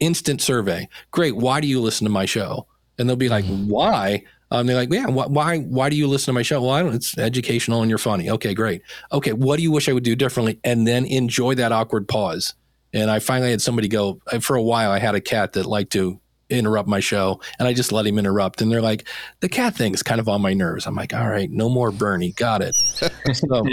[0.00, 0.88] instant survey.
[1.10, 1.36] Great.
[1.36, 2.66] Why do you listen to my show?
[2.98, 3.68] And they'll be like, mm-hmm.
[3.68, 4.24] why?
[4.50, 6.62] Um, they're like, yeah, wh- why, why do you listen to my show?
[6.62, 8.30] Well, I don't, it's educational and you're funny.
[8.30, 8.82] Okay, great.
[9.12, 9.32] Okay.
[9.32, 10.60] What do you wish I would do differently?
[10.62, 12.54] And then enjoy that awkward pause.
[12.94, 15.92] And I finally had somebody go, for a while, I had a cat that liked
[15.92, 18.62] to interrupt my show and I just let him interrupt.
[18.62, 19.08] And they're like,
[19.40, 20.86] the cat thing is kind of on my nerves.
[20.86, 22.32] I'm like, all right, no more Bernie.
[22.32, 22.74] Got it.
[23.32, 23.66] so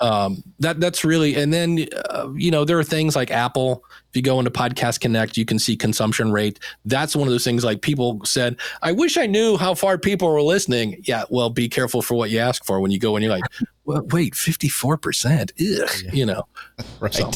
[0.00, 3.84] um, that that's really and then uh, you know there are things like apple.
[4.10, 6.58] If you go into podcast connect you can see consumption rate.
[6.84, 10.28] That's one of those things like people said i wish i knew how far people
[10.28, 11.00] were listening.
[11.04, 13.44] Yeah well be careful for what you ask for when you go and you're like
[13.84, 16.12] well, wait 54% Ugh, yeah.
[16.12, 16.46] you know?
[17.00, 17.14] Right.
[17.14, 17.30] So.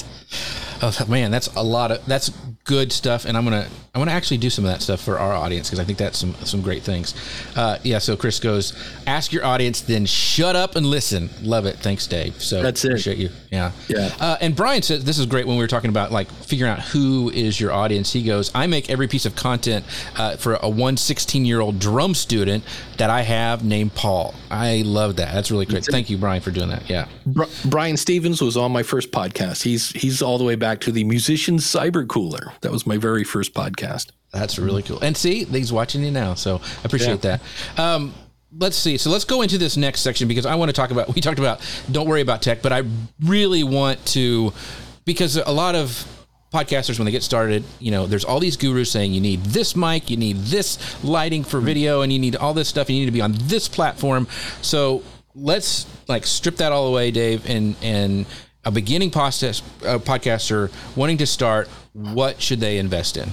[0.82, 2.30] Oh man, that's a lot of that's
[2.64, 5.18] good stuff, and I'm gonna I want to actually do some of that stuff for
[5.18, 7.14] our audience because I think that's some some great things.
[7.56, 8.72] Uh, yeah, so Chris goes,
[9.06, 11.28] ask your audience, then shut up and listen.
[11.42, 11.76] Love it.
[11.76, 12.40] Thanks, Dave.
[12.40, 12.88] So that's it.
[12.92, 13.30] Appreciate you.
[13.50, 14.14] Yeah, yeah.
[14.20, 16.80] Uh, and Brian says this is great when we were talking about like figuring out
[16.80, 18.12] who is your audience.
[18.12, 19.84] He goes, I make every piece of content
[20.16, 22.62] uh, for a one 16 year old drum student
[22.98, 24.34] that I have named Paul.
[24.50, 25.34] I love that.
[25.34, 25.84] That's really great.
[25.84, 26.88] Thank you, Brian, for doing that.
[26.88, 27.08] Yeah.
[27.64, 29.62] Brian Stevens was on my first podcast.
[29.62, 32.52] He's he's all the way back back to the Musician Cyber Cooler.
[32.60, 34.12] That was my very first podcast.
[34.32, 35.00] That's really cool.
[35.00, 37.38] And see, he's watching you now, so I appreciate yeah.
[37.74, 37.80] that.
[37.80, 38.14] Um,
[38.56, 38.96] let's see.
[38.96, 41.12] So let's go into this next section because I want to talk about.
[41.12, 42.84] We talked about don't worry about tech, but I
[43.24, 44.52] really want to
[45.04, 46.06] because a lot of
[46.54, 49.76] podcasters when they get started you know there's all these gurus saying you need this
[49.76, 53.06] mic you need this lighting for video and you need all this stuff you need
[53.06, 54.26] to be on this platform
[54.60, 55.00] so
[55.36, 58.26] let's like strip that all away dave and and
[58.64, 63.28] a beginning podcast, uh, podcaster wanting to start, what should they invest in?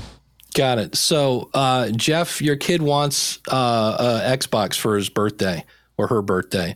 [0.53, 0.95] Got it.
[0.95, 5.63] So, uh, Jeff, your kid wants uh, a Xbox for his birthday
[5.97, 6.75] or her birthday.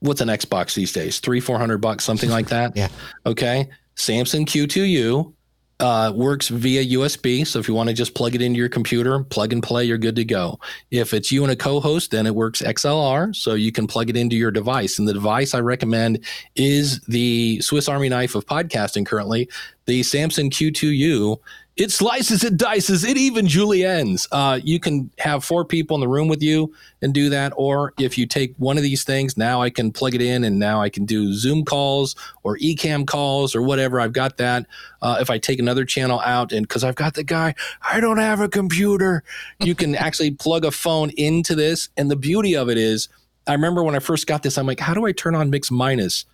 [0.00, 1.20] What's an Xbox these days?
[1.20, 2.72] Three, four hundred bucks, something like that.
[2.76, 2.88] yeah.
[3.24, 3.68] Okay.
[3.94, 5.32] Samson Q2U
[5.80, 7.46] uh, works via USB.
[7.46, 9.98] So if you want to just plug it into your computer, plug and play, you're
[9.98, 10.60] good to go.
[10.90, 13.34] If it's you and a co-host, then it works XLR.
[13.34, 14.98] So you can plug it into your device.
[14.98, 19.48] And the device I recommend is the Swiss Army knife of podcasting currently,
[19.86, 21.38] the Samson Q2U
[21.76, 24.28] it slices, it dices, it even juliennes.
[24.30, 27.52] Uh, you can have four people in the room with you and do that.
[27.56, 30.58] Or if you take one of these things, now I can plug it in and
[30.58, 34.00] now I can do Zoom calls or Ecamm calls or whatever.
[34.00, 34.66] I've got that.
[35.00, 38.18] Uh, if I take another channel out and because I've got the guy, I don't
[38.18, 39.24] have a computer,
[39.58, 41.88] you can actually plug a phone into this.
[41.96, 43.08] And the beauty of it is,
[43.46, 45.70] I remember when I first got this, I'm like, how do I turn on mix
[45.70, 46.26] minus?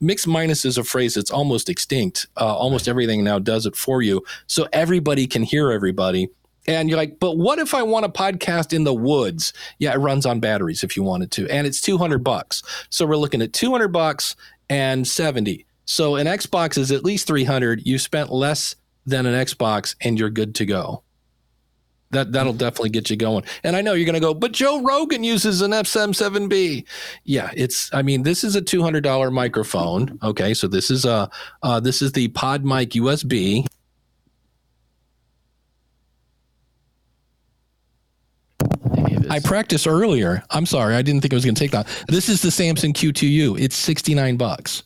[0.00, 2.26] Mix minus is a phrase that's almost extinct.
[2.36, 4.22] Uh, almost everything now does it for you.
[4.46, 6.28] So everybody can hear everybody.
[6.66, 9.52] And you're like, but what if I want a podcast in the woods?
[9.78, 11.48] Yeah, it runs on batteries if you wanted to.
[11.48, 12.62] And it's 200 bucks.
[12.88, 14.34] So we're looking at 200 bucks
[14.70, 15.66] and 70.
[15.84, 17.86] So an Xbox is at least 300.
[17.86, 21.02] You spent less than an Xbox and you're good to go
[22.14, 23.44] that that'll definitely get you going.
[23.62, 26.84] And I know you're going to go, but Joe Rogan uses an SM7B.
[27.24, 27.90] Yeah, it's.
[27.92, 30.18] I mean, this is a two hundred dollar microphone.
[30.22, 31.30] Okay, so this is a
[31.62, 33.66] uh, this is the Pod Mic USB.
[39.30, 40.42] I practiced earlier.
[40.50, 41.88] I'm sorry, I didn't think it was going to take that.
[42.08, 43.60] This is the Samson Q2U.
[43.60, 44.84] It's 69 bucks.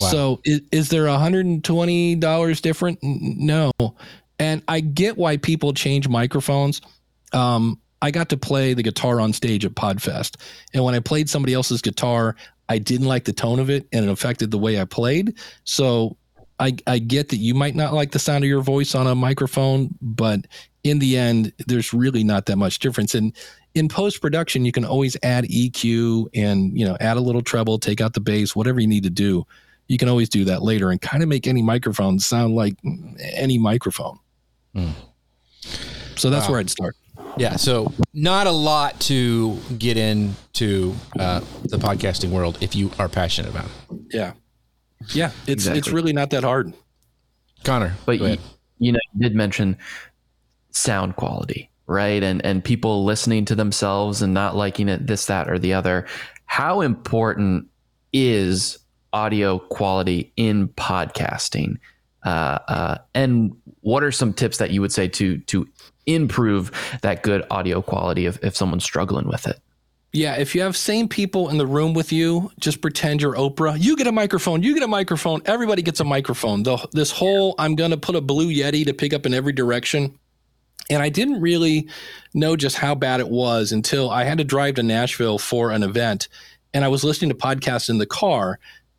[0.00, 0.08] Wow.
[0.08, 2.98] So is, is there $120 different?
[3.02, 3.72] No.
[4.42, 6.80] And I get why people change microphones.
[7.32, 10.34] Um, I got to play the guitar on stage at Podfest.
[10.74, 12.34] And when I played somebody else's guitar,
[12.68, 15.38] I didn't like the tone of it and it affected the way I played.
[15.62, 16.16] So
[16.58, 19.14] I, I get that you might not like the sound of your voice on a
[19.14, 20.40] microphone, but
[20.82, 23.14] in the end, there's really not that much difference.
[23.14, 23.32] And
[23.76, 27.78] in post production, you can always add EQ and you know add a little treble,
[27.78, 29.46] take out the bass, whatever you need to do.
[29.86, 32.74] You can always do that later and kind of make any microphone sound like
[33.20, 34.18] any microphone.
[34.74, 34.92] Mm.
[36.16, 36.52] So that's wow.
[36.52, 36.96] where I'd start.
[37.36, 43.08] Yeah, so not a lot to get into uh, the podcasting world if you are
[43.08, 44.00] passionate about it.
[44.10, 44.32] Yeah,
[45.14, 45.78] yeah, it's exactly.
[45.78, 46.72] it's really not that hard.
[47.64, 48.36] Connor, but you,
[48.78, 49.76] you know, you did mention
[50.70, 52.22] sound quality, right?
[52.22, 56.06] And and people listening to themselves and not liking it, this, that, or the other.
[56.46, 57.68] How important
[58.12, 58.78] is
[59.12, 61.78] audio quality in podcasting?
[62.24, 65.68] Uh, uh, and what are some tips that you would say to to
[66.06, 66.70] improve
[67.02, 69.60] that good audio quality if, if someone's struggling with it?
[70.12, 73.76] Yeah, if you have same people in the room with you, just pretend you're Oprah.
[73.80, 74.62] You get a microphone.
[74.62, 75.40] You get a microphone.
[75.46, 76.64] Everybody gets a microphone.
[76.64, 79.52] The, this whole I'm going to put a blue Yeti to pick up in every
[79.52, 80.18] direction.
[80.90, 81.88] And I didn't really
[82.34, 85.82] know just how bad it was until I had to drive to Nashville for an
[85.82, 86.28] event
[86.74, 88.58] and I was listening to podcasts in the car.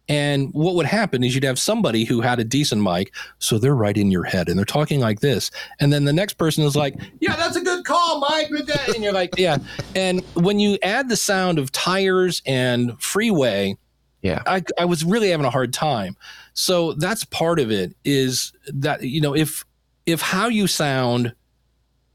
[0.09, 3.75] And what would happen is you'd have somebody who had a decent mic, so they're
[3.75, 5.49] right in your head and they're talking like this.
[5.79, 8.49] And then the next person is like, Yeah, that's a good call, Mike.
[8.93, 9.59] And you're like, Yeah.
[9.95, 13.77] And when you add the sound of tires and freeway,
[14.21, 16.15] yeah, I, I was really having a hard time.
[16.53, 19.65] So that's part of it is that, you know, if
[20.05, 21.33] if how you sound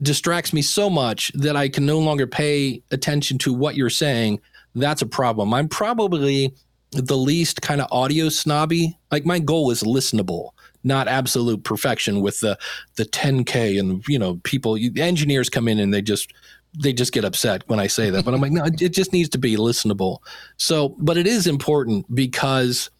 [0.00, 4.40] distracts me so much that I can no longer pay attention to what you're saying,
[4.74, 5.52] that's a problem.
[5.52, 6.54] I'm probably
[6.92, 8.98] the least kind of audio snobby.
[9.10, 10.50] Like my goal is listenable,
[10.84, 12.58] not absolute perfection with the
[12.96, 16.32] the 10k and you know people engineers come in and they just
[16.78, 18.24] they just get upset when I say that.
[18.24, 20.18] But I'm like, no, it just needs to be listenable.
[20.58, 22.90] So, but it is important because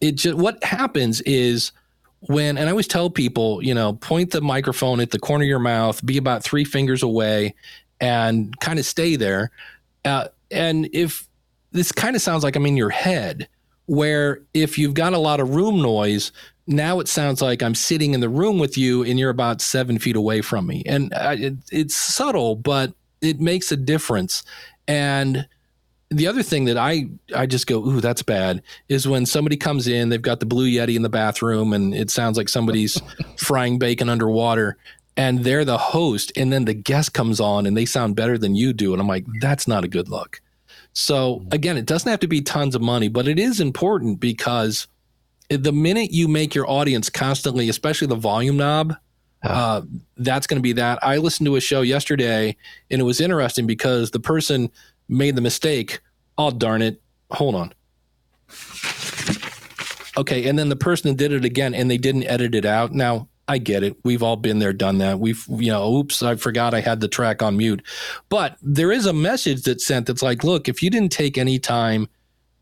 [0.00, 1.72] it just what happens is
[2.20, 5.48] when and I always tell people, you know, point the microphone at the corner of
[5.48, 7.54] your mouth, be about three fingers away,
[8.00, 9.50] and kind of stay there.
[10.04, 11.27] Uh, and if
[11.72, 13.48] this kind of sounds like I'm in your head,
[13.86, 16.32] where if you've got a lot of room noise,
[16.66, 19.98] now it sounds like I'm sitting in the room with you and you're about seven
[19.98, 20.82] feet away from me.
[20.86, 24.42] And I, it, it's subtle, but it makes a difference.
[24.86, 25.48] And
[26.10, 29.86] the other thing that I I just go, ooh, that's bad, is when somebody comes
[29.86, 33.00] in, they've got the blue yeti in the bathroom, and it sounds like somebody's
[33.36, 34.78] frying bacon underwater,
[35.16, 38.54] and they're the host, and then the guest comes on and they sound better than
[38.54, 40.40] you do, and I'm like, that's not a good look.
[40.98, 44.88] So again, it doesn't have to be tons of money, but it is important because
[45.48, 48.96] the minute you make your audience constantly, especially the volume knob,
[49.44, 49.82] uh,
[50.16, 50.98] that's going to be that.
[51.00, 52.56] I listened to a show yesterday,
[52.90, 54.72] and it was interesting because the person
[55.08, 56.00] made the mistake.
[56.36, 57.00] Oh, darn it.
[57.30, 57.72] Hold on.
[60.16, 60.48] Okay.
[60.48, 62.90] And then the person did it again and they didn't edit it out.
[62.90, 63.96] Now, I get it.
[64.04, 65.18] We've all been there, done that.
[65.18, 67.82] We've, you know, oops, I forgot I had the track on mute.
[68.28, 71.58] But there is a message that's sent that's like, look, if you didn't take any
[71.58, 72.08] time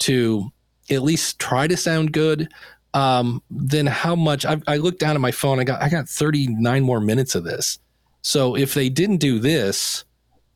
[0.01, 0.53] to
[0.89, 2.49] at least try to sound good,
[2.95, 4.47] um, then how much?
[4.47, 5.61] I, I looked down at my phone.
[5.61, 7.79] I got I got 39 more minutes of this.
[8.23, 10.05] So if they didn't do this,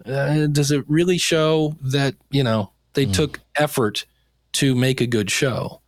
[0.06, 3.12] uh, does it really show that you know they mm.
[3.12, 4.06] took effort
[4.52, 5.80] to make a good show?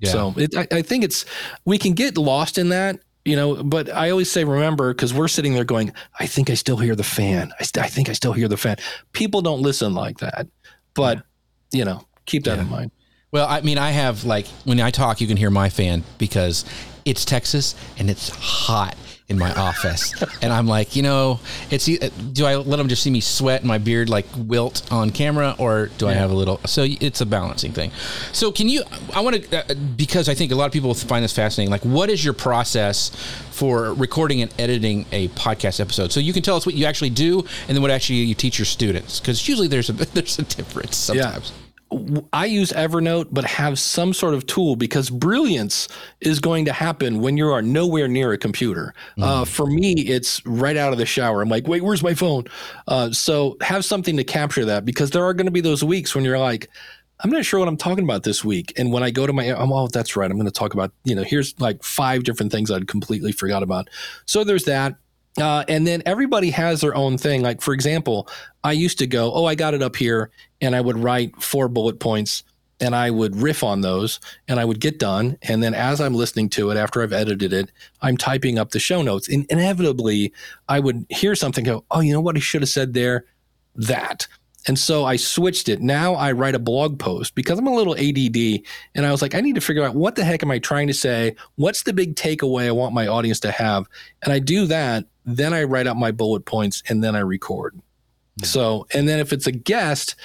[0.00, 0.10] Yeah.
[0.10, 1.24] So it, I, I think it's
[1.64, 3.62] we can get lost in that, you know.
[3.62, 6.94] But I always say, remember, because we're sitting there going, "I think I still hear
[6.94, 7.52] the fan.
[7.58, 8.76] I, st- I think I still hear the fan."
[9.12, 10.46] People don't listen like that,
[10.94, 11.18] but
[11.72, 11.78] yeah.
[11.78, 12.62] you know, keep that yeah.
[12.62, 12.90] in mind.
[13.32, 16.64] Well, I mean, I have like when I talk, you can hear my fan because
[17.04, 18.96] it's Texas and it's hot
[19.30, 20.12] in my office.
[20.42, 21.40] and I'm like, you know,
[21.70, 25.10] it's do I let them just see me sweat and my beard like wilt on
[25.10, 26.10] camera or do yeah.
[26.10, 27.92] I have a little so it's a balancing thing.
[28.32, 28.82] So can you
[29.14, 31.84] I want to uh, because I think a lot of people find this fascinating like
[31.84, 33.10] what is your process
[33.52, 36.12] for recording and editing a podcast episode?
[36.12, 37.38] So you can tell us what you actually do
[37.68, 40.96] and then what actually you teach your students cuz usually there's a there's a difference
[40.96, 41.52] sometimes.
[41.54, 41.59] Yeah.
[42.32, 45.88] I use Evernote, but have some sort of tool because brilliance
[46.20, 48.94] is going to happen when you are nowhere near a computer.
[49.18, 49.22] Mm.
[49.24, 51.42] Uh, for me, it's right out of the shower.
[51.42, 52.44] I'm like, wait, where's my phone?
[52.86, 56.14] Uh, so have something to capture that because there are going to be those weeks
[56.14, 56.70] when you're like,
[57.22, 58.72] I'm not sure what I'm talking about this week.
[58.76, 60.30] And when I go to my, I'm, oh, that's right.
[60.30, 63.62] I'm going to talk about, you know, here's like five different things I'd completely forgot
[63.62, 63.88] about.
[64.26, 64.96] So there's that.
[65.38, 67.42] Uh, and then everybody has their own thing.
[67.42, 68.28] Like, for example,
[68.64, 71.68] I used to go, oh, I got it up here, and I would write four
[71.68, 72.42] bullet points
[72.80, 75.36] and I would riff on those and I would get done.
[75.42, 77.70] And then as I'm listening to it, after I've edited it,
[78.00, 79.28] I'm typing up the show notes.
[79.28, 80.32] And inevitably,
[80.68, 83.26] I would hear something go, oh, you know what I should have said there?
[83.76, 84.26] That.
[84.66, 85.80] And so I switched it.
[85.80, 88.62] Now I write a blog post because I'm a little ADD.
[88.94, 90.86] And I was like, I need to figure out what the heck am I trying
[90.88, 91.34] to say?
[91.56, 93.86] What's the big takeaway I want my audience to have?
[94.22, 95.06] And I do that.
[95.24, 97.80] Then I write out my bullet points and then I record.
[98.36, 98.46] Yeah.
[98.46, 100.16] So, and then if it's a guest,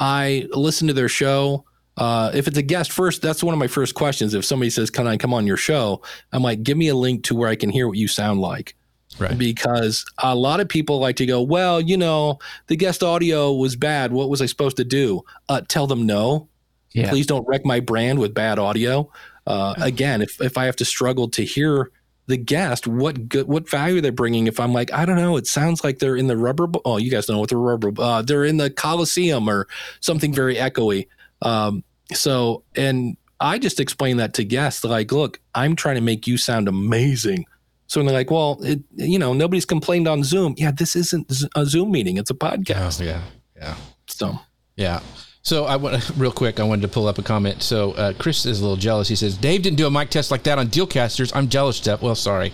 [0.00, 1.64] I listen to their show.
[1.96, 4.34] Uh, if it's a guest first, that's one of my first questions.
[4.34, 6.02] If somebody says, Can I come on your show?
[6.32, 8.74] I'm like, Give me a link to where I can hear what you sound like.
[9.18, 9.36] Right.
[9.36, 12.38] Because a lot of people like to go, well, you know,
[12.68, 14.12] the guest audio was bad.
[14.12, 15.22] What was I supposed to do?
[15.48, 16.48] Uh, tell them no.
[16.92, 17.10] Yeah.
[17.10, 19.10] Please don't wreck my brand with bad audio.
[19.46, 21.90] Uh, again, if, if I have to struggle to hear
[22.32, 24.46] the guest, what good, what value they're bringing?
[24.46, 26.66] If I'm like, I don't know, it sounds like they're in the rubber.
[26.86, 27.92] Oh, you guys know what the rubber.
[27.98, 29.68] Uh, they're in the Coliseum or
[30.00, 31.08] something very echoey.
[31.42, 36.26] Um, so, and I just explain that to guests, like, look, I'm trying to make
[36.26, 37.44] you sound amazing.
[37.86, 40.54] So when they're like, well, it, you know, nobody's complained on Zoom.
[40.56, 43.02] Yeah, this isn't a Zoom meeting; it's a podcast.
[43.02, 43.22] Oh, yeah,
[43.54, 43.76] yeah.
[44.06, 44.38] So
[44.76, 45.00] yeah.
[45.42, 46.60] So I want real quick.
[46.60, 47.62] I wanted to pull up a comment.
[47.62, 49.08] So uh, Chris is a little jealous.
[49.08, 51.32] He says Dave didn't do a mic test like that on Dealcasters.
[51.34, 52.02] I'm jealous, Jeff.
[52.02, 52.52] Well, sorry.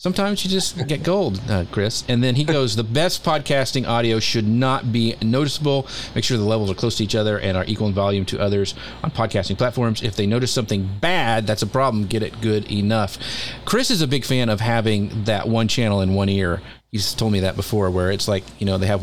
[0.00, 2.04] Sometimes you just get gold, uh, Chris.
[2.06, 5.88] And then he goes, the best podcasting audio should not be noticeable.
[6.14, 8.40] Make sure the levels are close to each other and are equal in volume to
[8.40, 10.00] others on podcasting platforms.
[10.04, 12.06] If they notice something bad, that's a problem.
[12.06, 13.18] Get it good enough.
[13.64, 16.62] Chris is a big fan of having that one channel in one ear.
[16.92, 19.02] He's told me that before, where it's like, you know, they have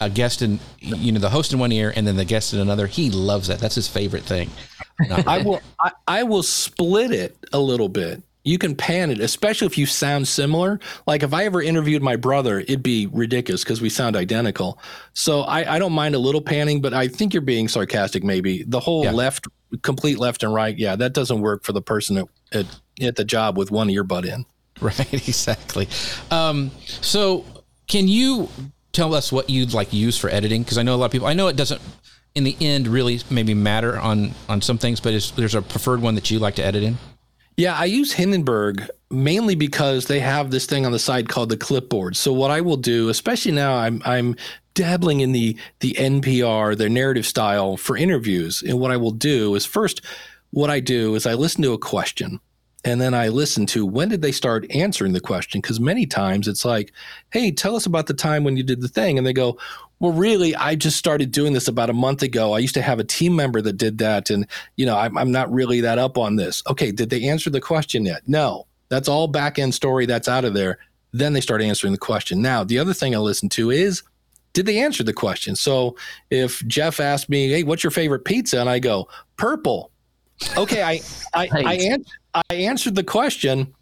[0.00, 2.60] a guest in, you know, the host in one ear and then the guest in
[2.60, 2.86] another.
[2.86, 3.58] He loves that.
[3.58, 4.50] That's his favorite thing.
[5.26, 9.66] I will, I, I will split it a little bit you can pan it, especially
[9.66, 10.78] if you sound similar.
[11.04, 14.78] Like if I ever interviewed my brother, it'd be ridiculous because we sound identical.
[15.14, 18.22] So I, I, don't mind a little panning, but I think you're being sarcastic.
[18.22, 19.10] Maybe the whole yeah.
[19.10, 19.48] left,
[19.82, 20.78] complete left and right.
[20.78, 22.66] Yeah, that doesn't work for the person at, at,
[23.00, 24.46] at the job with one earbud in.
[24.78, 25.88] Right, exactly.
[26.30, 27.46] Um, so
[27.88, 28.50] can you
[28.96, 30.62] tell us what you'd like use for editing?
[30.62, 31.28] Because I know a lot of people.
[31.28, 31.80] I know it doesn't
[32.34, 36.14] in the end really maybe matter on on some things, but there's a preferred one
[36.16, 36.98] that you like to edit in.
[37.56, 41.56] Yeah, I use Hindenburg mainly because they have this thing on the side called the
[41.56, 42.16] clipboard.
[42.16, 44.36] So what I will do, especially now, I'm I'm
[44.74, 48.62] dabbling in the the NPR, the narrative style for interviews.
[48.66, 50.00] And what I will do is first,
[50.50, 52.40] what I do is I listen to a question
[52.86, 55.60] and then I listen to when did they start answering the question?
[55.60, 56.92] Because many times it's like,
[57.32, 59.18] hey, tell us about the time when you did the thing.
[59.18, 59.58] And they go,
[59.98, 62.52] well, really, I just started doing this about a month ago.
[62.52, 64.30] I used to have a team member that did that.
[64.30, 66.62] And, you know, I'm, I'm not really that up on this.
[66.68, 66.92] Okay.
[66.92, 68.22] Did they answer the question yet?
[68.26, 68.66] No.
[68.88, 70.78] That's all back end story that's out of there.
[71.12, 72.40] Then they start answering the question.
[72.40, 74.04] Now, the other thing I listen to is,
[74.52, 75.56] did they answer the question?
[75.56, 75.96] So
[76.30, 78.60] if Jeff asked me, hey, what's your favorite pizza?
[78.60, 79.90] And I go, purple.
[80.56, 80.82] Okay.
[80.82, 81.00] I,
[81.34, 82.04] I, I, an-
[82.50, 83.74] I answered the question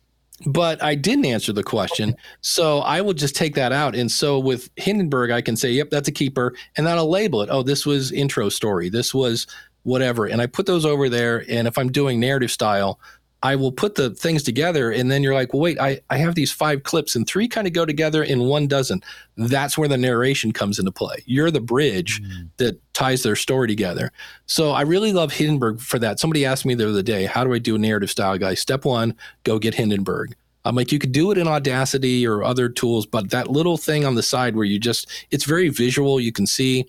[0.47, 2.17] but I didn't answer the question.
[2.41, 3.95] So I will just take that out.
[3.95, 6.55] And so with Hindenburg, I can say, yep, that's a keeper.
[6.77, 7.49] And then I'll label it.
[7.51, 8.89] Oh, this was intro story.
[8.89, 9.47] This was
[9.85, 10.27] whatever.
[10.27, 11.45] And I put those over there.
[11.49, 12.99] And if I'm doing narrative style,
[13.45, 14.91] I will put the things together.
[14.91, 17.67] And then you're like, well, wait, I, I have these five clips and three kind
[17.67, 19.05] of go together and one doesn't.
[19.37, 21.23] That's where the narration comes into play.
[21.27, 22.47] You're the bridge mm-hmm.
[22.57, 24.13] that ties their story together.
[24.47, 26.19] So I really love Hindenburg for that.
[26.19, 28.55] Somebody asked me the other day, how do I do a narrative style guy?
[28.55, 29.15] Step one,
[29.45, 30.35] go get Hindenburg.
[30.65, 34.07] I'm like, you could do it in Audacity or other tools, but that little thing
[34.07, 36.19] on the side where you just, it's very visual.
[36.19, 36.87] You can see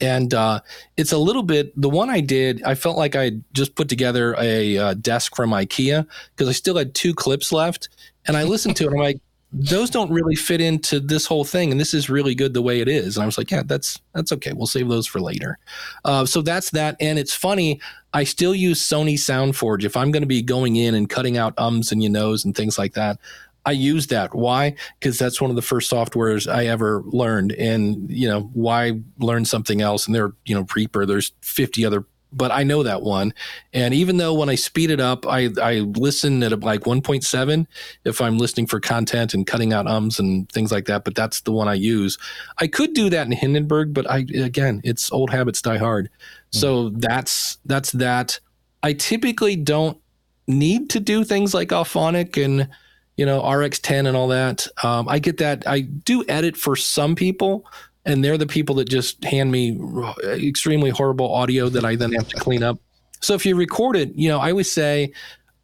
[0.00, 0.60] and uh,
[0.96, 4.34] it's a little bit the one i did i felt like i just put together
[4.38, 7.88] a, uh, desk from ikea because i still had two clips left.
[8.26, 9.20] And i listened to it i'm like
[9.52, 12.80] those don't really fit into this whole thing and this is really good the way
[12.80, 13.16] it is.
[13.16, 15.58] And i was like yeah that's that's okay we'll save those for later.
[16.04, 17.80] Uh, so that's that and it's funny
[18.12, 19.84] i still use sony soundforge.
[19.84, 22.54] If i'm going to be going in and cutting out ums and you knows and
[22.54, 23.18] things like that
[23.66, 24.32] I use that.
[24.32, 24.76] Why?
[24.98, 27.50] Because that's one of the first softwares I ever learned.
[27.52, 30.06] And, you know, why learn something else?
[30.06, 33.34] And there, you know, Reaper, there's 50 other, but I know that one.
[33.72, 37.66] And even though when I speed it up, I, I listen at like 1.7
[38.04, 41.04] if I'm listening for content and cutting out ums and things like that.
[41.04, 42.18] But that's the one I use.
[42.58, 46.06] I could do that in Hindenburg, but I, again, it's old habits die hard.
[46.06, 46.58] Mm-hmm.
[46.58, 48.38] So that's, that's that.
[48.84, 49.98] I typically don't
[50.46, 52.68] need to do things like Auphonic and,
[53.16, 54.66] you know, RX10 and all that.
[54.82, 55.66] Um, I get that.
[55.66, 57.66] I do edit for some people,
[58.04, 59.78] and they're the people that just hand me
[60.24, 62.78] extremely horrible audio that I then have to clean up.
[63.20, 65.12] So if you record it, you know, I always say,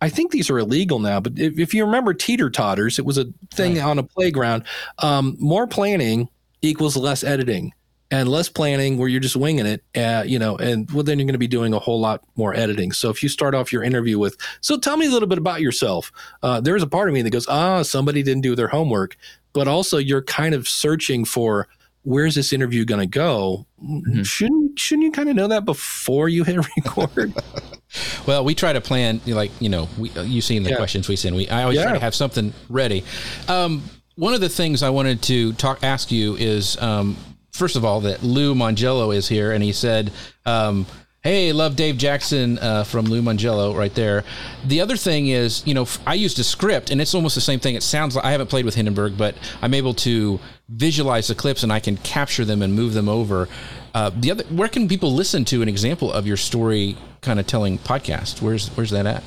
[0.00, 3.18] I think these are illegal now, but if, if you remember teeter totters, it was
[3.18, 3.84] a thing right.
[3.84, 4.64] on a playground.
[4.98, 6.28] Um, more planning
[6.62, 7.72] equals less editing
[8.12, 11.24] and less planning where you're just winging it, uh, you know, and well, then you're
[11.24, 12.92] going to be doing a whole lot more editing.
[12.92, 15.62] So if you start off your interview with, so tell me a little bit about
[15.62, 19.16] yourself, uh, there's a part of me that goes, ah, somebody didn't do their homework,
[19.54, 21.68] but also you're kind of searching for
[22.02, 23.66] where's this interview going to go?
[23.82, 24.24] Mm-hmm.
[24.24, 27.32] Shouldn't shouldn't you kind of know that before you hit record?
[28.26, 30.76] well, we try to plan like you know we, you seen the yeah.
[30.76, 31.34] questions we send.
[31.34, 31.84] We I always yeah.
[31.84, 33.04] try to have something ready.
[33.48, 33.82] Um,
[34.16, 37.16] one of the things I wanted to talk ask you is um,
[37.52, 40.10] first of all that Lou Mongello is here, and he said.
[40.44, 40.86] Um,
[41.24, 44.24] Hey, love Dave Jackson uh, from Lou Mongello right there.
[44.66, 47.60] The other thing is, you know, I used a script and it's almost the same
[47.60, 47.76] thing.
[47.76, 51.62] It sounds like I haven't played with Hindenburg, but I'm able to visualize the clips
[51.62, 53.48] and I can capture them and move them over.
[53.94, 57.46] Uh, the other, where can people listen to an example of your story kind of
[57.46, 58.42] telling podcast?
[58.42, 59.22] Where's where's that at?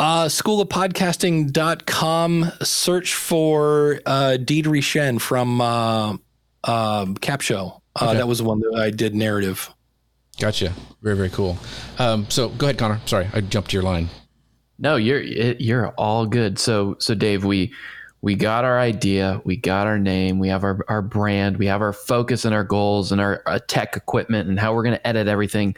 [0.00, 2.52] Uh, schoolofpodcasting.com.
[2.62, 6.16] Search for uh, Diedrich Shen from uh,
[6.64, 7.82] uh, Cap Show.
[8.00, 8.18] Uh, okay.
[8.18, 9.70] That was the one that I did narrative.
[10.38, 10.72] Gotcha.
[11.02, 11.58] Very very cool.
[11.98, 13.00] Um, so go ahead, Connor.
[13.06, 14.08] Sorry, I jumped your line.
[14.78, 16.58] No, you're you're all good.
[16.58, 17.72] So so Dave, we
[18.20, 21.80] we got our idea, we got our name, we have our, our brand, we have
[21.80, 24.96] our focus and our goals and our, our uh, tech equipment and how we're going
[24.96, 25.74] to edit everything.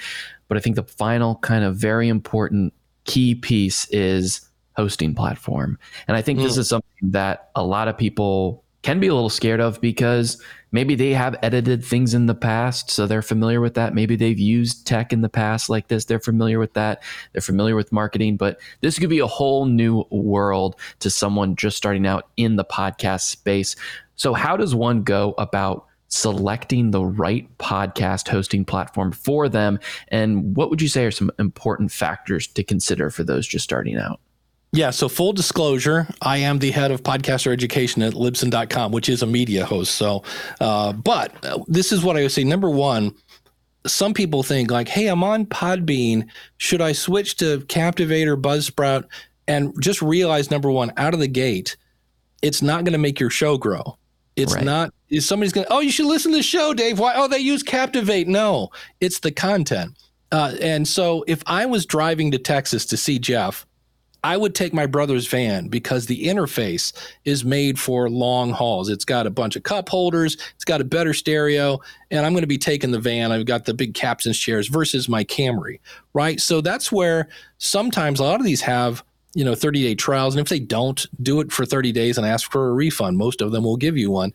[0.49, 2.73] But I think the final kind of very important
[3.05, 4.41] key piece is
[4.75, 5.79] hosting platform.
[6.09, 6.45] And I think mm.
[6.45, 10.43] this is something that a lot of people can be a little scared of because
[10.73, 13.95] maybe they have edited things in the past so they're familiar with that.
[13.95, 16.05] Maybe they've used tech in the past like this.
[16.07, 17.03] They're familiar with that.
[17.33, 21.77] They're familiar with marketing but this could be a whole new world to someone just
[21.77, 23.77] starting out in the podcast space.
[24.17, 29.79] So how does one go about selecting the right podcast hosting platform for them?
[30.09, 33.97] And what would you say are some important factors to consider for those just starting
[33.97, 34.21] out
[34.73, 39.23] yeah, so full disclosure, I am the head of podcaster education at Libsyn.com, which is
[39.23, 39.97] a media host.
[39.97, 40.23] So,
[40.61, 42.45] uh, but uh, this is what I would say.
[42.45, 43.13] Number one,
[43.87, 46.29] some people think like, hey, I'm on Podbean.
[46.59, 49.07] Should I switch to Captivate or Buzzsprout?
[49.49, 51.77] And just realize number one, out of the gate,
[52.41, 53.97] it's not going to make your show grow.
[54.37, 54.65] It's right.
[54.65, 57.01] not, is somebody's going to, oh, you should listen to the show, Dave.
[57.01, 57.15] Why?
[57.17, 58.29] Oh, they use Captivate.
[58.29, 59.97] No, it's the content.
[60.31, 63.67] Uh, and so if I was driving to Texas to see Jeff,
[64.23, 66.93] I would take my brother's van because the interface
[67.25, 68.89] is made for long hauls.
[68.89, 72.43] It's got a bunch of cup holders, it's got a better stereo, and I'm going
[72.43, 73.33] to be taking the van.
[73.33, 75.81] I've got the big captain's chairs versus my Camry,
[76.13, 76.41] right?
[76.41, 79.03] So that's where sometimes a lot of these have
[79.35, 82.27] you know 30 day trials and if they don't do it for 30 days and
[82.27, 84.33] ask for a refund most of them will give you one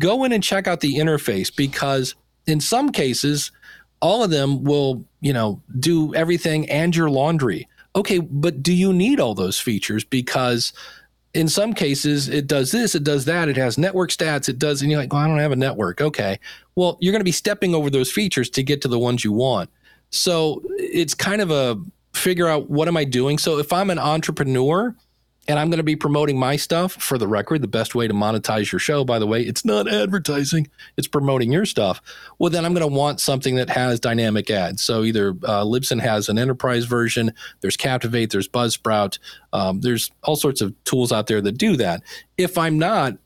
[0.00, 2.14] go in and check out the interface because
[2.46, 3.52] in some cases
[4.00, 8.92] all of them will you know do everything and your laundry okay, but do you
[8.92, 10.04] need all those features?
[10.04, 10.72] Because
[11.34, 14.82] in some cases, it does this, it does that, it has network stats, it does,
[14.82, 16.00] and you're like, well, I don't have a network.
[16.00, 16.38] Okay.
[16.74, 19.32] Well, you're going to be stepping over those features to get to the ones you
[19.32, 19.70] want.
[20.10, 21.76] So it's kind of a
[22.14, 23.38] figure out what am I doing?
[23.38, 24.94] So if I'm an entrepreneur,
[25.48, 27.62] and I'm going to be promoting my stuff for the record.
[27.62, 30.68] The best way to monetize your show, by the way, it's not advertising,
[30.98, 32.02] it's promoting your stuff.
[32.38, 34.84] Well, then I'm going to want something that has dynamic ads.
[34.84, 37.32] So either uh, Libsyn has an enterprise version,
[37.62, 39.18] there's Captivate, there's Buzzsprout,
[39.54, 42.02] um, there's all sorts of tools out there that do that.
[42.36, 43.16] If I'm not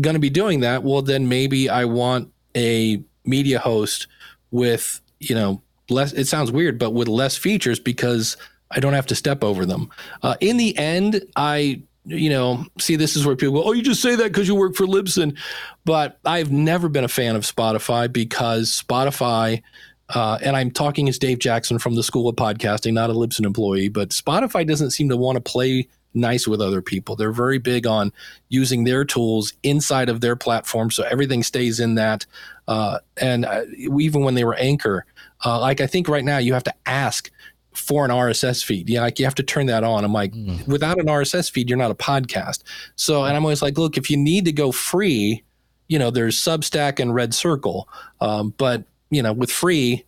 [0.00, 4.06] going to be doing that, well, then maybe I want a media host
[4.52, 8.36] with, you know, less, it sounds weird, but with less features because
[8.74, 9.90] I don't have to step over them.
[10.22, 13.82] Uh, in the end, I you know, see, this is where people go, oh, you
[13.82, 15.36] just say that because you work for Libsyn.
[15.84, 19.62] But I've never been a fan of Spotify because Spotify,
[20.08, 23.46] uh, and I'm talking as Dave Jackson from the School of Podcasting, not a Libsyn
[23.46, 27.16] employee, but Spotify doesn't seem to want to play nice with other people.
[27.16, 28.12] They're very big on
[28.48, 32.26] using their tools inside of their platform, so everything stays in that.
[32.68, 35.06] Uh, and uh, even when they were Anchor,
[35.44, 37.30] uh, like I think right now you have to ask
[37.74, 38.88] for an RSS feed.
[38.88, 40.04] Yeah, like you have to turn that on.
[40.04, 40.66] I'm like, mm.
[40.66, 42.62] without an RSS feed, you're not a podcast.
[42.96, 45.42] So, and I'm always like, look, if you need to go free,
[45.88, 47.88] you know, there's Substack and Red Circle.
[48.20, 50.04] Um, but you know, with free,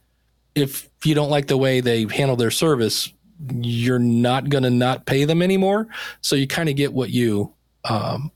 [0.55, 3.12] if you don't like the way they handle their service,
[3.61, 5.89] you're not going to not pay them anymore.
[6.21, 7.53] So you kind of get what you,
[7.85, 8.31] um,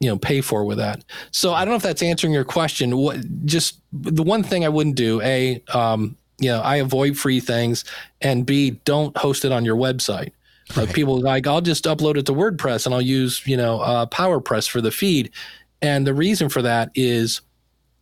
[0.00, 1.04] you know, pay for with that.
[1.30, 2.96] So I don't know if that's answering your question.
[2.96, 7.40] What just the one thing I wouldn't do, a, um, you know, I avoid free
[7.40, 7.84] things,
[8.20, 10.32] and B, don't host it on your website.
[10.70, 10.86] Right.
[10.86, 14.06] Like people like, I'll just upload it to WordPress and I'll use, you know, uh,
[14.06, 15.30] PowerPress for the feed.
[15.82, 17.42] And the reason for that is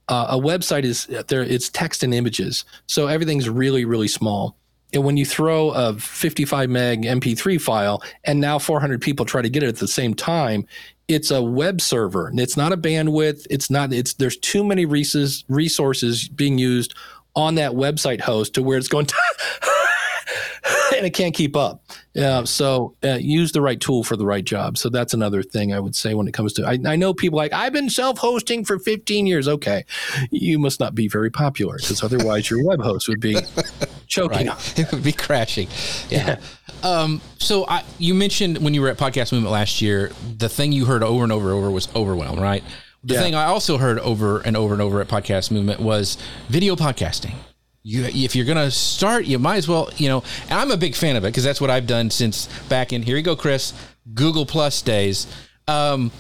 [0.09, 2.64] uh, a website is there, it's text and images.
[2.87, 4.57] So everything's really, really small.
[4.93, 9.49] And when you throw a 55 meg MP3 file and now 400 people try to
[9.49, 10.66] get it at the same time,
[11.09, 13.47] it's a web server and it's not a bandwidth.
[13.51, 16.95] It's not, it's, there's too many resources being used
[17.35, 19.07] on that website host to where it's going
[20.97, 21.83] and it can't keep up.
[22.14, 24.76] Yeah, so uh, use the right tool for the right job.
[24.76, 26.66] So that's another thing I would say when it comes to.
[26.66, 29.49] I, I know people like I've been self-hosting for 15 years.
[29.49, 29.85] Okay,
[30.30, 33.37] you must not be very popular because otherwise your web host would be
[34.07, 34.49] choking.
[34.49, 34.78] Right.
[34.78, 35.68] It would be crashing.
[36.09, 36.39] Yeah.
[36.39, 36.41] yeah.
[36.83, 40.72] Um, so I, you mentioned when you were at Podcast Movement last year, the thing
[40.72, 42.62] you heard over and over and over was overwhelm, right?
[43.05, 43.20] The yeah.
[43.20, 47.34] thing I also heard over and over and over at Podcast Movement was video podcasting
[47.82, 50.22] you if you're gonna start, you might as well, you know.
[50.44, 53.03] And I'm a big fan of it because that's what I've done since back in
[53.03, 53.72] here you go, Chris,
[54.14, 55.26] Google Plus days.
[55.68, 56.12] Um,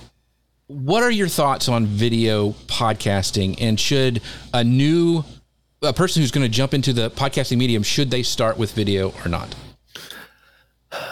[0.66, 4.22] what are your thoughts on video podcasting, and should
[4.52, 5.24] a new
[5.82, 9.12] a person who's going to jump into the podcasting medium should they start with video
[9.24, 9.54] or not?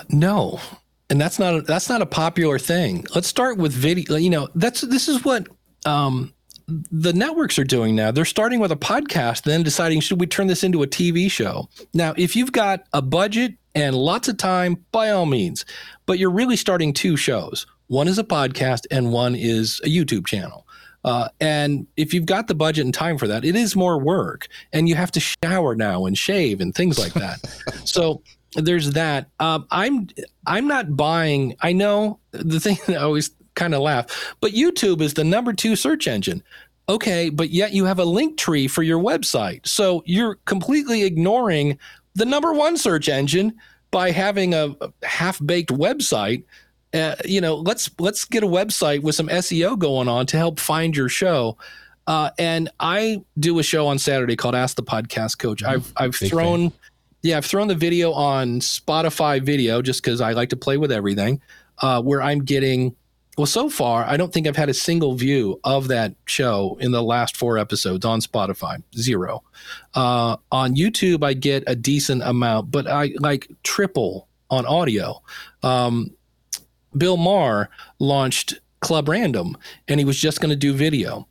[0.08, 0.60] No,
[1.08, 3.04] and that's not a, that's not a popular thing.
[3.14, 4.16] Let's start with video.
[4.16, 5.46] You know, that's this is what
[5.84, 6.32] um,
[6.66, 8.10] the networks are doing now.
[8.10, 11.68] They're starting with a podcast, then deciding should we turn this into a TV show.
[11.94, 15.64] Now, if you've got a budget and lots of time, by all means,
[16.06, 17.66] but you're really starting two shows.
[17.88, 20.66] One is a podcast, and one is a YouTube channel.
[21.04, 24.48] Uh, and if you've got the budget and time for that, it is more work,
[24.72, 27.40] and you have to shower now and shave and things like that.
[27.84, 28.22] so
[28.54, 29.28] there's that.
[29.40, 30.08] Um, I'm
[30.46, 31.56] I'm not buying.
[31.60, 34.34] I know the thing that I always kind of laugh.
[34.40, 36.42] But YouTube is the number two search engine.
[36.88, 39.66] Okay, but yet you have a link tree for your website.
[39.66, 41.78] So you're completely ignoring
[42.14, 43.55] the number one search engine
[43.92, 44.74] by having a
[45.05, 46.42] half baked website.
[46.92, 50.59] Uh, you know, let's let's get a website with some SEO going on to help
[50.59, 51.57] find your show.
[52.09, 55.62] Uh, and I do a show on Saturday called Ask the Podcast Coach.
[55.62, 56.78] I've I've Big thrown, fan.
[57.22, 60.90] yeah, I've thrown the video on Spotify video just because I like to play with
[60.90, 61.40] everything.
[61.78, 62.96] Uh, where I'm getting
[63.36, 66.92] well, so far, I don't think I've had a single view of that show in
[66.92, 68.82] the last four episodes on Spotify.
[68.96, 69.42] Zero.
[69.94, 75.22] Uh, on YouTube, I get a decent amount, but I like triple on audio.
[75.62, 76.10] Um,
[76.96, 79.56] Bill Maher launched Club Random,
[79.88, 81.26] and he was just going to do video.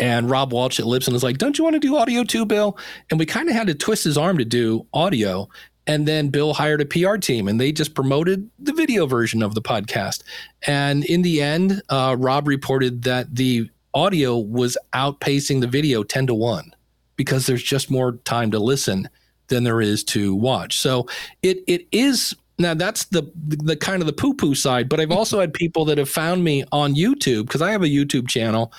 [0.00, 2.76] And Rob Walch at Libsyn was like, Don't you want to do audio too, Bill?
[3.10, 5.48] And we kind of had to twist his arm to do audio.
[5.86, 9.54] And then Bill hired a PR team and they just promoted the video version of
[9.54, 10.22] the podcast.
[10.66, 16.28] And in the end, uh, Rob reported that the audio was outpacing the video 10
[16.28, 16.74] to 1
[17.16, 19.08] because there's just more time to listen
[19.48, 20.78] than there is to watch.
[20.78, 21.06] So
[21.42, 25.10] it it is now that's the the kind of the poo poo side, but I've
[25.18, 28.72] also had people that have found me on YouTube because I have a YouTube channel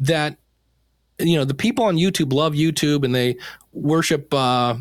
[0.00, 0.36] that
[1.18, 3.36] you know the people on YouTube love YouTube and they
[3.72, 4.76] worship uh,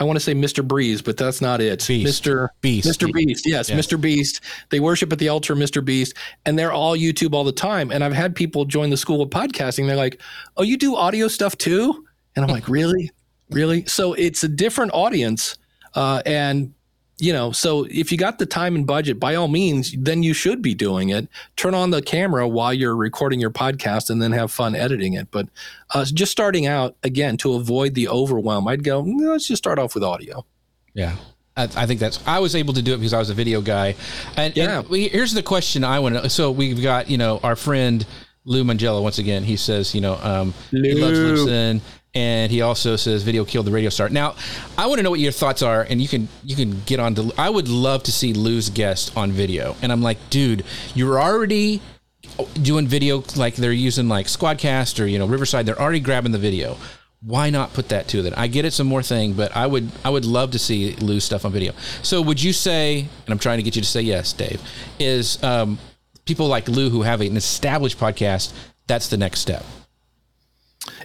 [0.00, 0.66] I want to say Mr.
[0.66, 1.84] Breeze, but that's not it.
[1.86, 2.24] Beast.
[2.24, 2.48] Mr.
[2.62, 2.88] Beast.
[2.88, 3.12] Mr.
[3.12, 3.46] Beast.
[3.46, 4.00] Yes, yes, Mr.
[4.00, 4.40] Beast.
[4.70, 5.84] They worship at the altar, Mr.
[5.84, 6.14] Beast,
[6.46, 7.90] and they're all YouTube all the time.
[7.90, 9.86] And I've had people join the school of podcasting.
[9.86, 10.20] They're like,
[10.56, 13.10] "Oh, you do audio stuff too?" And I'm like, "Really,
[13.50, 15.58] really?" So it's a different audience,
[15.94, 16.72] uh, and
[17.20, 20.32] you know, so if you got the time and budget, by all means, then you
[20.32, 21.28] should be doing it.
[21.56, 25.30] Turn on the camera while you're recording your podcast and then have fun editing it.
[25.30, 25.48] But
[25.90, 29.94] uh, just starting out, again, to avoid the overwhelm, I'd go, let's just start off
[29.94, 30.44] with audio.
[30.94, 31.16] Yeah.
[31.56, 32.26] I, I think that's.
[32.26, 33.96] I was able to do it because I was a video guy,
[34.36, 34.78] and, yeah.
[34.78, 36.30] And we, here's the question I want to.
[36.30, 38.06] So we've got you know our friend
[38.44, 39.42] Lou Mongello once again.
[39.42, 41.80] He says you know um, he loves Libsyn
[42.14, 44.08] and he also says video killed the radio star.
[44.08, 44.34] Now,
[44.76, 47.14] I want to know what your thoughts are, and you can you can get on
[47.16, 47.32] to.
[47.38, 51.80] I would love to see Lou's guest on video, and I'm like, dude, you're already
[52.62, 55.66] doing video like they're using like Squadcast or you know Riverside.
[55.66, 56.76] They're already grabbing the video.
[57.22, 58.32] Why not put that to them?
[58.36, 61.24] I get it's a more thing, but I would I would love to see Lou's
[61.24, 61.72] stuff on video.
[62.02, 63.00] So would you say?
[63.00, 64.60] And I'm trying to get you to say yes, Dave.
[64.98, 65.78] Is um,
[66.24, 68.52] people like Lou who have an established podcast?
[68.86, 69.64] That's the next step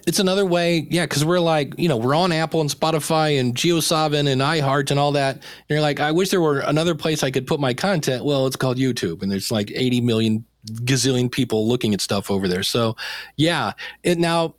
[0.05, 3.55] it's another way, yeah, because we're like, you know, we're on Apple and Spotify and
[3.55, 5.35] JioSaavn and iHeart and all that.
[5.35, 8.23] And you're like, I wish there were another place I could put my content.
[8.23, 12.47] Well, it's called YouTube, and there's like 80 million gazillion people looking at stuff over
[12.47, 12.63] there.
[12.63, 12.95] So,
[13.35, 14.55] yeah, it now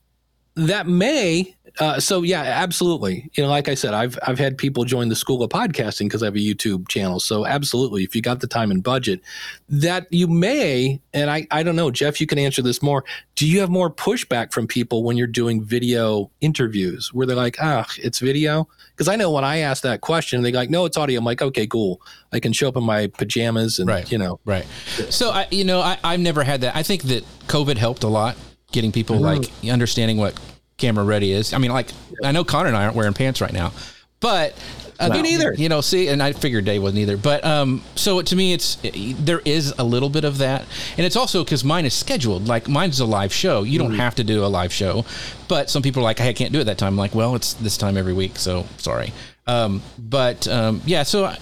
[0.55, 3.31] that may uh, so yeah, absolutely.
[3.35, 6.23] You know, like I said, I've I've had people join the school of podcasting because
[6.23, 7.21] I have a YouTube channel.
[7.21, 9.21] So absolutely, if you got the time and budget,
[9.69, 13.05] that you may, and I I don't know, Jeff, you can answer this more.
[13.35, 17.57] Do you have more pushback from people when you're doing video interviews where they're like,
[17.61, 18.69] ah, it's video?
[18.93, 21.19] Because I know when I ask that question, they're like, no, it's audio.
[21.19, 22.01] I'm like, okay, cool.
[22.33, 24.11] I can show up in my pajamas and right.
[24.11, 24.67] you know, right.
[25.11, 26.75] So I, you know, I I've never had that.
[26.75, 28.37] I think that COVID helped a lot
[28.73, 29.43] getting people mm-hmm.
[29.43, 30.39] like understanding what
[30.79, 31.53] camera ready is.
[31.53, 31.91] I mean, like
[32.23, 33.73] I know Connor and I aren't wearing pants right now,
[34.21, 34.55] but
[34.99, 35.53] uh, me neither.
[35.55, 37.17] You know, see, and I figured Dave wasn't either.
[37.17, 38.77] But um, so to me, it's
[39.19, 40.65] there is a little bit of that,
[40.97, 42.47] and it's also because mine is scheduled.
[42.47, 43.63] Like mine's a live show.
[43.63, 44.01] You don't mm-hmm.
[44.01, 45.05] have to do a live show,
[45.49, 46.95] but some people are like, hey, I can't do it that time.
[46.95, 49.13] I'm like, well, it's this time every week, so sorry.
[49.47, 51.33] Um, but um, yeah, so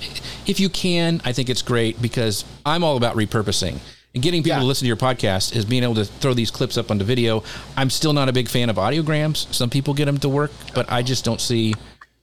[0.47, 3.78] if you can, I think it's great because I'm all about repurposing
[4.15, 4.61] and getting people yeah.
[4.61, 7.43] to listen to your podcast is being able to throw these clips up onto video.
[7.77, 9.53] I'm still not a big fan of audiograms.
[9.53, 11.75] Some people get them to work, but I just don't see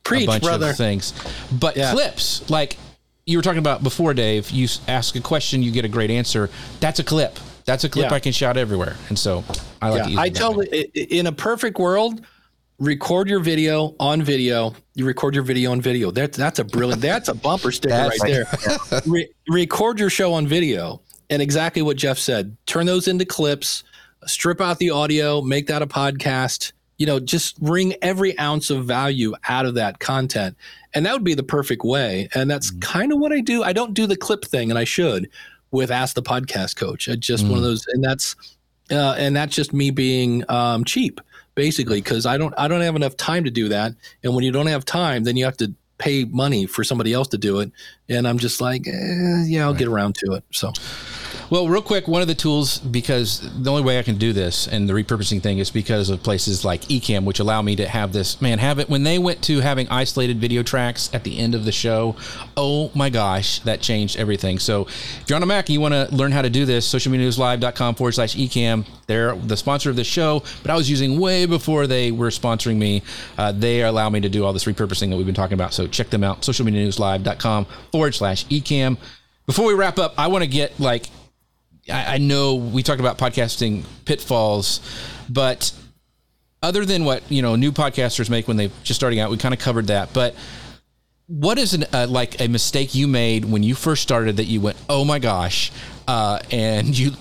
[0.03, 0.69] Preach, a bunch brother.
[0.69, 1.13] of things.
[1.51, 1.91] But yeah.
[1.91, 2.77] clips, like
[3.25, 6.49] you were talking about before, Dave, you ask a question, you get a great answer.
[6.79, 7.37] That's a clip.
[7.65, 8.15] That's a clip yeah.
[8.15, 8.95] I can shout everywhere.
[9.09, 9.43] And so
[9.81, 10.03] I like yeah.
[10.03, 12.25] to use I tell in a perfect world,
[12.79, 14.73] record your video on video.
[14.95, 16.11] You record your video on video.
[16.11, 17.01] That's that's a brilliant.
[17.01, 18.45] That's a bumper sticker right there.
[19.05, 21.01] Re- record your show on video,
[21.31, 22.55] and exactly what Jeff said.
[22.67, 23.83] Turn those into clips.
[24.27, 25.41] Strip out the audio.
[25.41, 29.97] Make that a podcast you know, just wring every ounce of value out of that
[29.97, 30.55] content.
[30.93, 32.29] And that would be the perfect way.
[32.35, 32.79] And that's mm.
[32.79, 33.63] kind of what I do.
[33.63, 35.27] I don't do the clip thing, and I should
[35.71, 37.07] with Ask the Podcast Coach.
[37.07, 37.49] It's just mm.
[37.49, 37.67] one of mm.
[37.69, 38.35] those, and that's
[38.91, 41.19] uh, and that's just me being um, cheap,
[41.55, 43.93] basically, because I don't I don't have enough time to do that.
[44.23, 47.29] And when you don't have time, then you have to pay money for somebody else
[47.29, 47.71] to do it.
[48.11, 49.79] And I'm just like, eh, yeah, I'll right.
[49.79, 50.43] get around to it.
[50.51, 50.71] So.
[51.51, 54.67] Well, real quick, one of the tools because the only way I can do this
[54.67, 58.13] and the repurposing thing is because of places like Ecamm, which allow me to have
[58.13, 58.41] this.
[58.41, 61.65] Man, have it when they went to having isolated video tracks at the end of
[61.65, 62.15] the show.
[62.55, 64.59] Oh my gosh, that changed everything.
[64.59, 66.87] So, if you're on a Mac and you want to learn how to do this,
[66.87, 68.85] socialmedianewslive.com forward slash Ecamm.
[69.07, 72.77] They're the sponsor of the show, but I was using way before they were sponsoring
[72.77, 73.03] me.
[73.37, 75.73] Uh, they allow me to do all this repurposing that we've been talking about.
[75.73, 78.97] So check them out, socialmedianewslive.com forward slash Ecamm.
[79.45, 81.07] Before we wrap up, I want to get like
[81.89, 84.79] I, I know we talked about podcasting pitfalls,
[85.29, 85.71] but
[86.63, 89.53] other than what you know new podcasters make when they're just starting out, we kind
[89.53, 90.13] of covered that.
[90.13, 90.35] But
[91.27, 94.59] what is an, uh, like a mistake you made when you first started that you
[94.59, 95.71] went, oh my gosh,
[96.07, 97.11] uh, and you,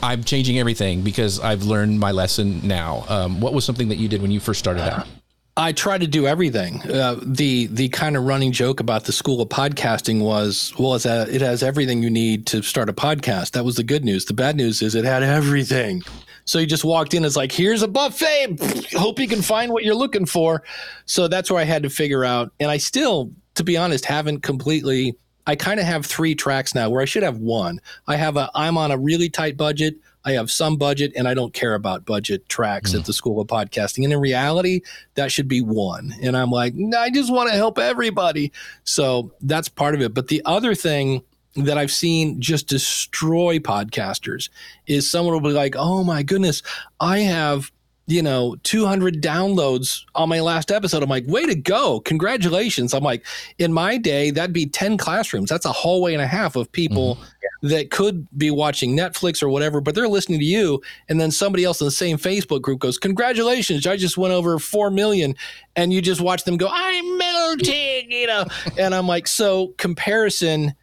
[0.00, 3.04] I'm changing everything because I've learned my lesson now.
[3.08, 5.08] Um, what was something that you did when you first started out?
[5.58, 6.80] I try to do everything.
[6.88, 11.26] Uh, the the kind of running joke about the school of podcasting was, well, a,
[11.28, 13.50] it has everything you need to start a podcast.
[13.52, 14.26] That was the good news.
[14.26, 16.02] The bad news is it had everything.
[16.44, 17.24] So you just walked in.
[17.24, 18.92] It's like here's a buffet.
[18.92, 20.62] Hope you can find what you're looking for.
[21.06, 22.52] So that's where I had to figure out.
[22.60, 25.16] And I still, to be honest, haven't completely.
[25.48, 27.80] I kind of have three tracks now where I should have one.
[28.06, 28.48] I have a.
[28.54, 29.96] I'm on a really tight budget.
[30.28, 32.98] I have some budget and I don't care about budget tracks mm.
[32.98, 34.04] at the School of Podcasting.
[34.04, 34.82] And in reality,
[35.14, 36.12] that should be one.
[36.20, 38.52] And I'm like, I just want to help everybody.
[38.84, 40.12] So that's part of it.
[40.12, 41.22] But the other thing
[41.56, 44.50] that I've seen just destroy podcasters
[44.86, 46.62] is someone will be like, oh my goodness,
[47.00, 47.72] I have
[48.08, 51.02] you know 200 downloads on my last episode.
[51.02, 52.00] I'm like way to go.
[52.00, 52.94] Congratulations.
[52.94, 53.24] I'm like
[53.58, 55.50] in my day that'd be 10 classrooms.
[55.50, 57.68] That's a hallway and a half of people mm-hmm.
[57.68, 60.82] that could be watching netflix or whatever but they're listening to you.
[61.10, 64.58] And then somebody else in the same facebook group goes congratulations i just went over
[64.58, 65.34] 4 million.
[65.76, 68.46] And you just watch them go i'm melting you know?
[68.78, 70.74] And i'm like so comparison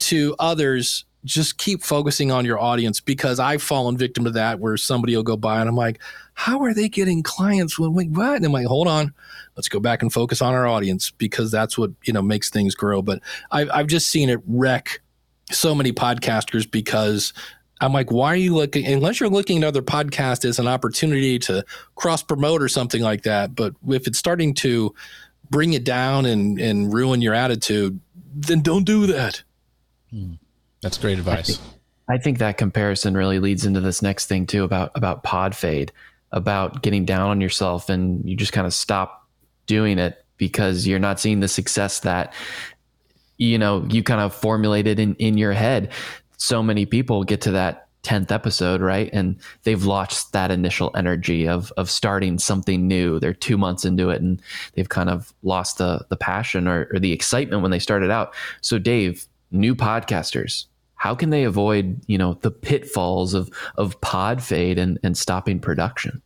[0.00, 4.76] to others just keep focusing on your audience because I've fallen victim to that where
[4.76, 6.00] somebody will go by and I'm like,
[6.34, 8.36] how are they getting clients when we what?
[8.36, 9.14] And I'm like, hold on,
[9.56, 12.74] let's go back and focus on our audience because that's what you know makes things
[12.74, 13.00] grow.
[13.00, 13.20] But
[13.50, 15.00] I've I've just seen it wreck
[15.50, 17.32] so many podcasters because
[17.80, 18.86] I'm like, why are you looking?
[18.86, 21.64] Unless you're looking at other podcasts as an opportunity to
[21.96, 23.54] cross promote or something like that.
[23.54, 24.94] But if it's starting to
[25.50, 27.98] bring it down and and ruin your attitude,
[28.34, 29.42] then don't do that.
[30.10, 30.34] Hmm.
[30.84, 31.48] That's great advice.
[31.48, 31.60] I think,
[32.10, 35.90] I think, that comparison really leads into this next thing too about about pod fade,
[36.30, 39.26] about getting down on yourself and you just kind of stop
[39.64, 42.34] doing it because you're not seeing the success that
[43.38, 45.90] you know you kind of formulated in in your head.
[46.36, 49.08] So many people get to that 10th episode, right?
[49.14, 53.18] And they've lost that initial energy of of starting something new.
[53.20, 54.42] They're two months into it and
[54.74, 58.34] they've kind of lost the the passion or, or the excitement when they started out.
[58.60, 60.66] So Dave, new podcasters,
[61.04, 65.60] how can they avoid you know the pitfalls of of pod fade and, and stopping
[65.60, 66.22] production?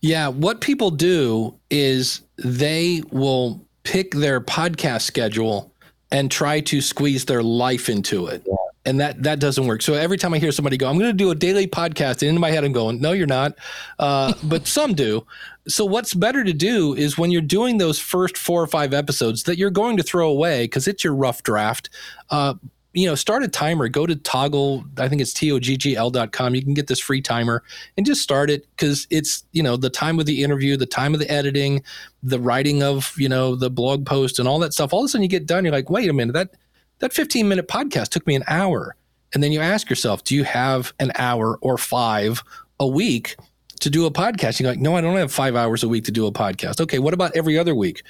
[0.00, 5.74] Yeah what people do is they will pick their podcast schedule
[6.12, 8.44] and try to squeeze their life into it.
[8.46, 8.54] Yeah.
[8.84, 9.82] and that that doesn't work.
[9.82, 12.30] So every time i hear somebody go i'm going to do a daily podcast and
[12.30, 13.58] in my head i'm going no you're not.
[13.98, 15.26] Uh, but some do.
[15.66, 19.42] So what's better to do is when you're doing those first four or five episodes
[19.44, 21.90] that you're going to throw away because it's your rough draft
[22.30, 22.54] uh,
[22.94, 23.88] you know, start a timer.
[23.88, 26.54] Go to Toggl, I think it's toggl.com.
[26.54, 27.62] You can get this free timer
[27.96, 31.14] and just start it because it's, you know, the time of the interview, the time
[31.14, 31.82] of the editing,
[32.22, 34.92] the writing of, you know, the blog post and all that stuff.
[34.92, 35.64] All of a sudden you get done.
[35.64, 36.50] You're like, wait a minute, that,
[36.98, 38.94] that 15 minute podcast took me an hour.
[39.34, 42.42] And then you ask yourself, do you have an hour or five
[42.78, 43.36] a week
[43.80, 44.60] to do a podcast?
[44.60, 46.80] You're like, no, I don't have five hours a week to do a podcast.
[46.80, 48.02] Okay, what about every other week?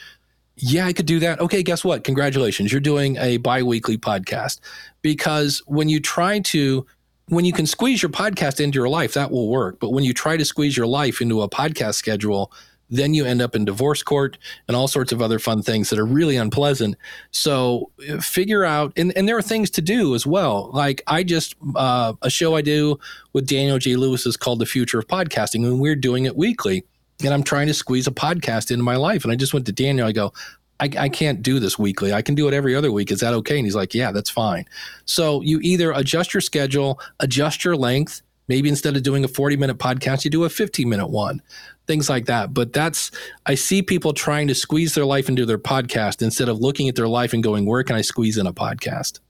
[0.57, 1.40] Yeah, I could do that.
[1.40, 2.05] Okay, guess what?
[2.05, 2.72] Congratulations.
[2.72, 4.61] You're doing a bi weekly podcast.
[5.00, 6.86] Because when you try to,
[7.28, 9.80] when you can squeeze your podcast into your life, that will work.
[9.80, 12.53] But when you try to squeeze your life into a podcast schedule,
[12.90, 14.36] then you end up in divorce court
[14.68, 16.94] and all sorts of other fun things that are really unpleasant.
[17.30, 20.70] So uh, figure out, and, and there are things to do as well.
[20.74, 22.98] Like I just, uh, a show I do
[23.32, 23.96] with Daniel J.
[23.96, 26.84] Lewis is called The Future of Podcasting, and we're doing it weekly
[27.24, 29.24] and I'm trying to squeeze a podcast into my life.
[29.24, 30.06] And I just went to Daniel.
[30.06, 30.32] I go,
[30.80, 32.12] I, I, can't do this weekly.
[32.12, 33.12] I can do it every other week.
[33.12, 33.56] Is that okay?
[33.56, 34.64] And he's like, Yeah, that's fine.
[35.04, 38.22] So you either adjust your schedule, adjust your length.
[38.48, 41.40] Maybe instead of doing a 40 minute podcast, you do a 15 minute one,
[41.86, 42.52] things like that.
[42.52, 43.12] But that's,
[43.46, 46.96] I see people trying to squeeze their life into their podcast instead of looking at
[46.96, 49.20] their life and going, Where can I squeeze in a podcast?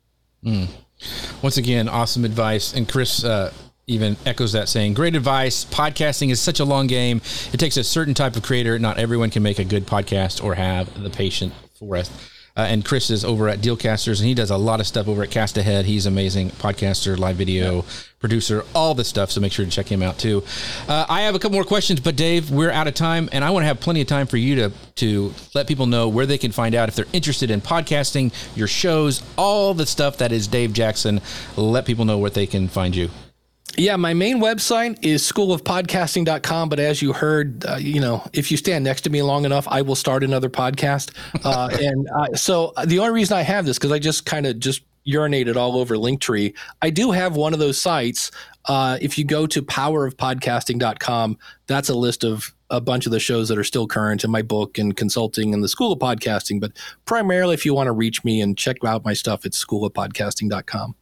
[0.44, 0.68] Mm.
[1.42, 2.72] Once again, awesome advice.
[2.72, 3.52] And Chris, uh,
[3.86, 5.64] even echoes that saying, Great advice.
[5.64, 7.20] Podcasting is such a long game.
[7.52, 8.78] It takes a certain type of creator.
[8.78, 12.10] Not everyone can make a good podcast or have the patience for it.
[12.54, 15.22] Uh, and Chris is over at Dealcasters, and he does a lot of stuff over
[15.22, 15.86] at Cast Ahead.
[15.86, 17.82] He's amazing podcaster, live video yeah.
[18.18, 19.30] producer, all this stuff.
[19.30, 20.44] So make sure to check him out too.
[20.86, 23.50] Uh, I have a couple more questions, but Dave, we're out of time, and I
[23.50, 26.36] want to have plenty of time for you to to let people know where they
[26.36, 30.46] can find out if they're interested in podcasting, your shows, all the stuff that is
[30.46, 31.22] Dave Jackson.
[31.56, 33.08] Let people know where they can find you.
[33.76, 36.68] Yeah, my main website is schoolofpodcasting.com.
[36.68, 39.66] But as you heard, uh, you know, if you stand next to me long enough,
[39.68, 41.12] I will start another podcast.
[41.44, 44.58] Uh, and uh, so the only reason I have this, because I just kind of
[44.58, 46.54] just urinated all over Linktree.
[46.80, 48.30] I do have one of those sites.
[48.66, 53.48] Uh, if you go to powerofpodcasting.com, that's a list of a bunch of the shows
[53.48, 56.60] that are still current in my book and consulting and the School of Podcasting.
[56.60, 56.72] But
[57.04, 60.94] primarily, if you want to reach me and check out my stuff, it's schoolofpodcasting.com.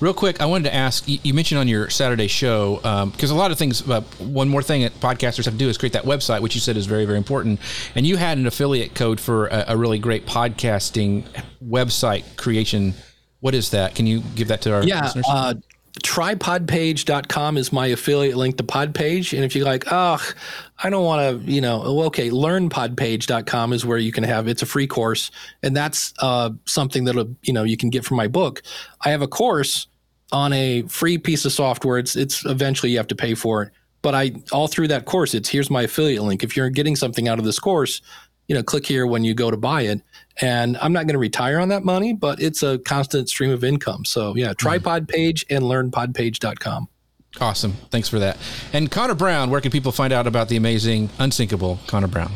[0.00, 2.76] Real quick, I wanted to ask you mentioned on your Saturday show,
[3.12, 5.68] because um, a lot of things, uh, one more thing that podcasters have to do
[5.68, 7.60] is create that website, which you said is very, very important.
[7.94, 11.24] And you had an affiliate code for a, a really great podcasting
[11.64, 12.94] website creation.
[13.38, 13.94] What is that?
[13.94, 15.26] Can you give that to our yeah, listeners?
[15.28, 15.54] Uh,
[16.02, 19.34] trypodpage.com is my affiliate link to Podpage.
[19.34, 20.24] And if you're like, oh,
[20.82, 24.66] I don't want to, you know, okay, learnpodpage.com is where you can have it's a
[24.66, 25.30] free course.
[25.62, 28.62] And that's uh, something that'll, you know, you can get from my book.
[29.04, 29.88] I have a course
[30.32, 31.98] on a free piece of software.
[31.98, 33.72] It's it's eventually you have to pay for it.
[34.02, 36.42] But I all through that course, it's here's my affiliate link.
[36.42, 38.00] If you're getting something out of this course,
[38.50, 40.02] you know, click here when you go to buy it.
[40.40, 43.62] And I'm not going to retire on that money, but it's a constant stream of
[43.62, 44.04] income.
[44.04, 46.88] So yeah, trypodpage and learnpodpage.com.
[47.40, 47.74] Awesome.
[47.90, 48.38] Thanks for that.
[48.72, 52.32] And Connor Brown, where can people find out about the amazing unsinkable Connor Brown?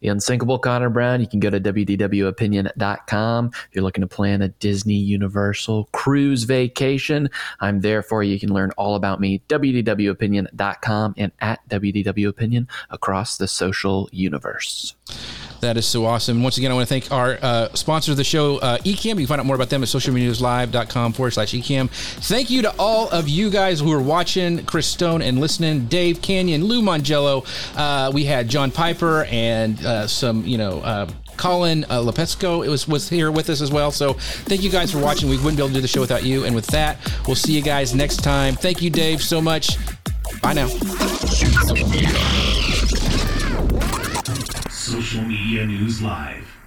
[0.00, 1.20] The Unsinkable Connor Brown.
[1.20, 3.46] You can go to wdwopinion.com.
[3.46, 7.30] If you're looking to plan a Disney Universal cruise vacation,
[7.60, 8.32] I'm there for you.
[8.32, 14.94] You can learn all about me, wdwopinion.com and at wdwopinion across the social universe.
[15.60, 16.42] That is so awesome.
[16.42, 19.04] Once again, I want to thank our uh, sponsor of the show, uh, Ecamm.
[19.10, 21.90] You can find out more about them at socialmedianewslive.com forward slash Ecamm.
[21.90, 26.22] Thank you to all of you guys who are watching, Chris Stone and listening, Dave
[26.22, 27.44] Canyon, Lou Mongello.
[27.76, 32.68] Uh, we had John Piper and uh, some, you know, uh, Colin uh, Lepesco it
[32.68, 33.90] was was here with us as well.
[33.92, 35.28] So thank you guys for watching.
[35.28, 36.44] We wouldn't be able to do the show without you.
[36.44, 38.54] And with that, we'll see you guys next time.
[38.56, 39.78] Thank you, Dave, so much.
[40.42, 40.68] Bye now.
[45.18, 46.57] Social Media News Live.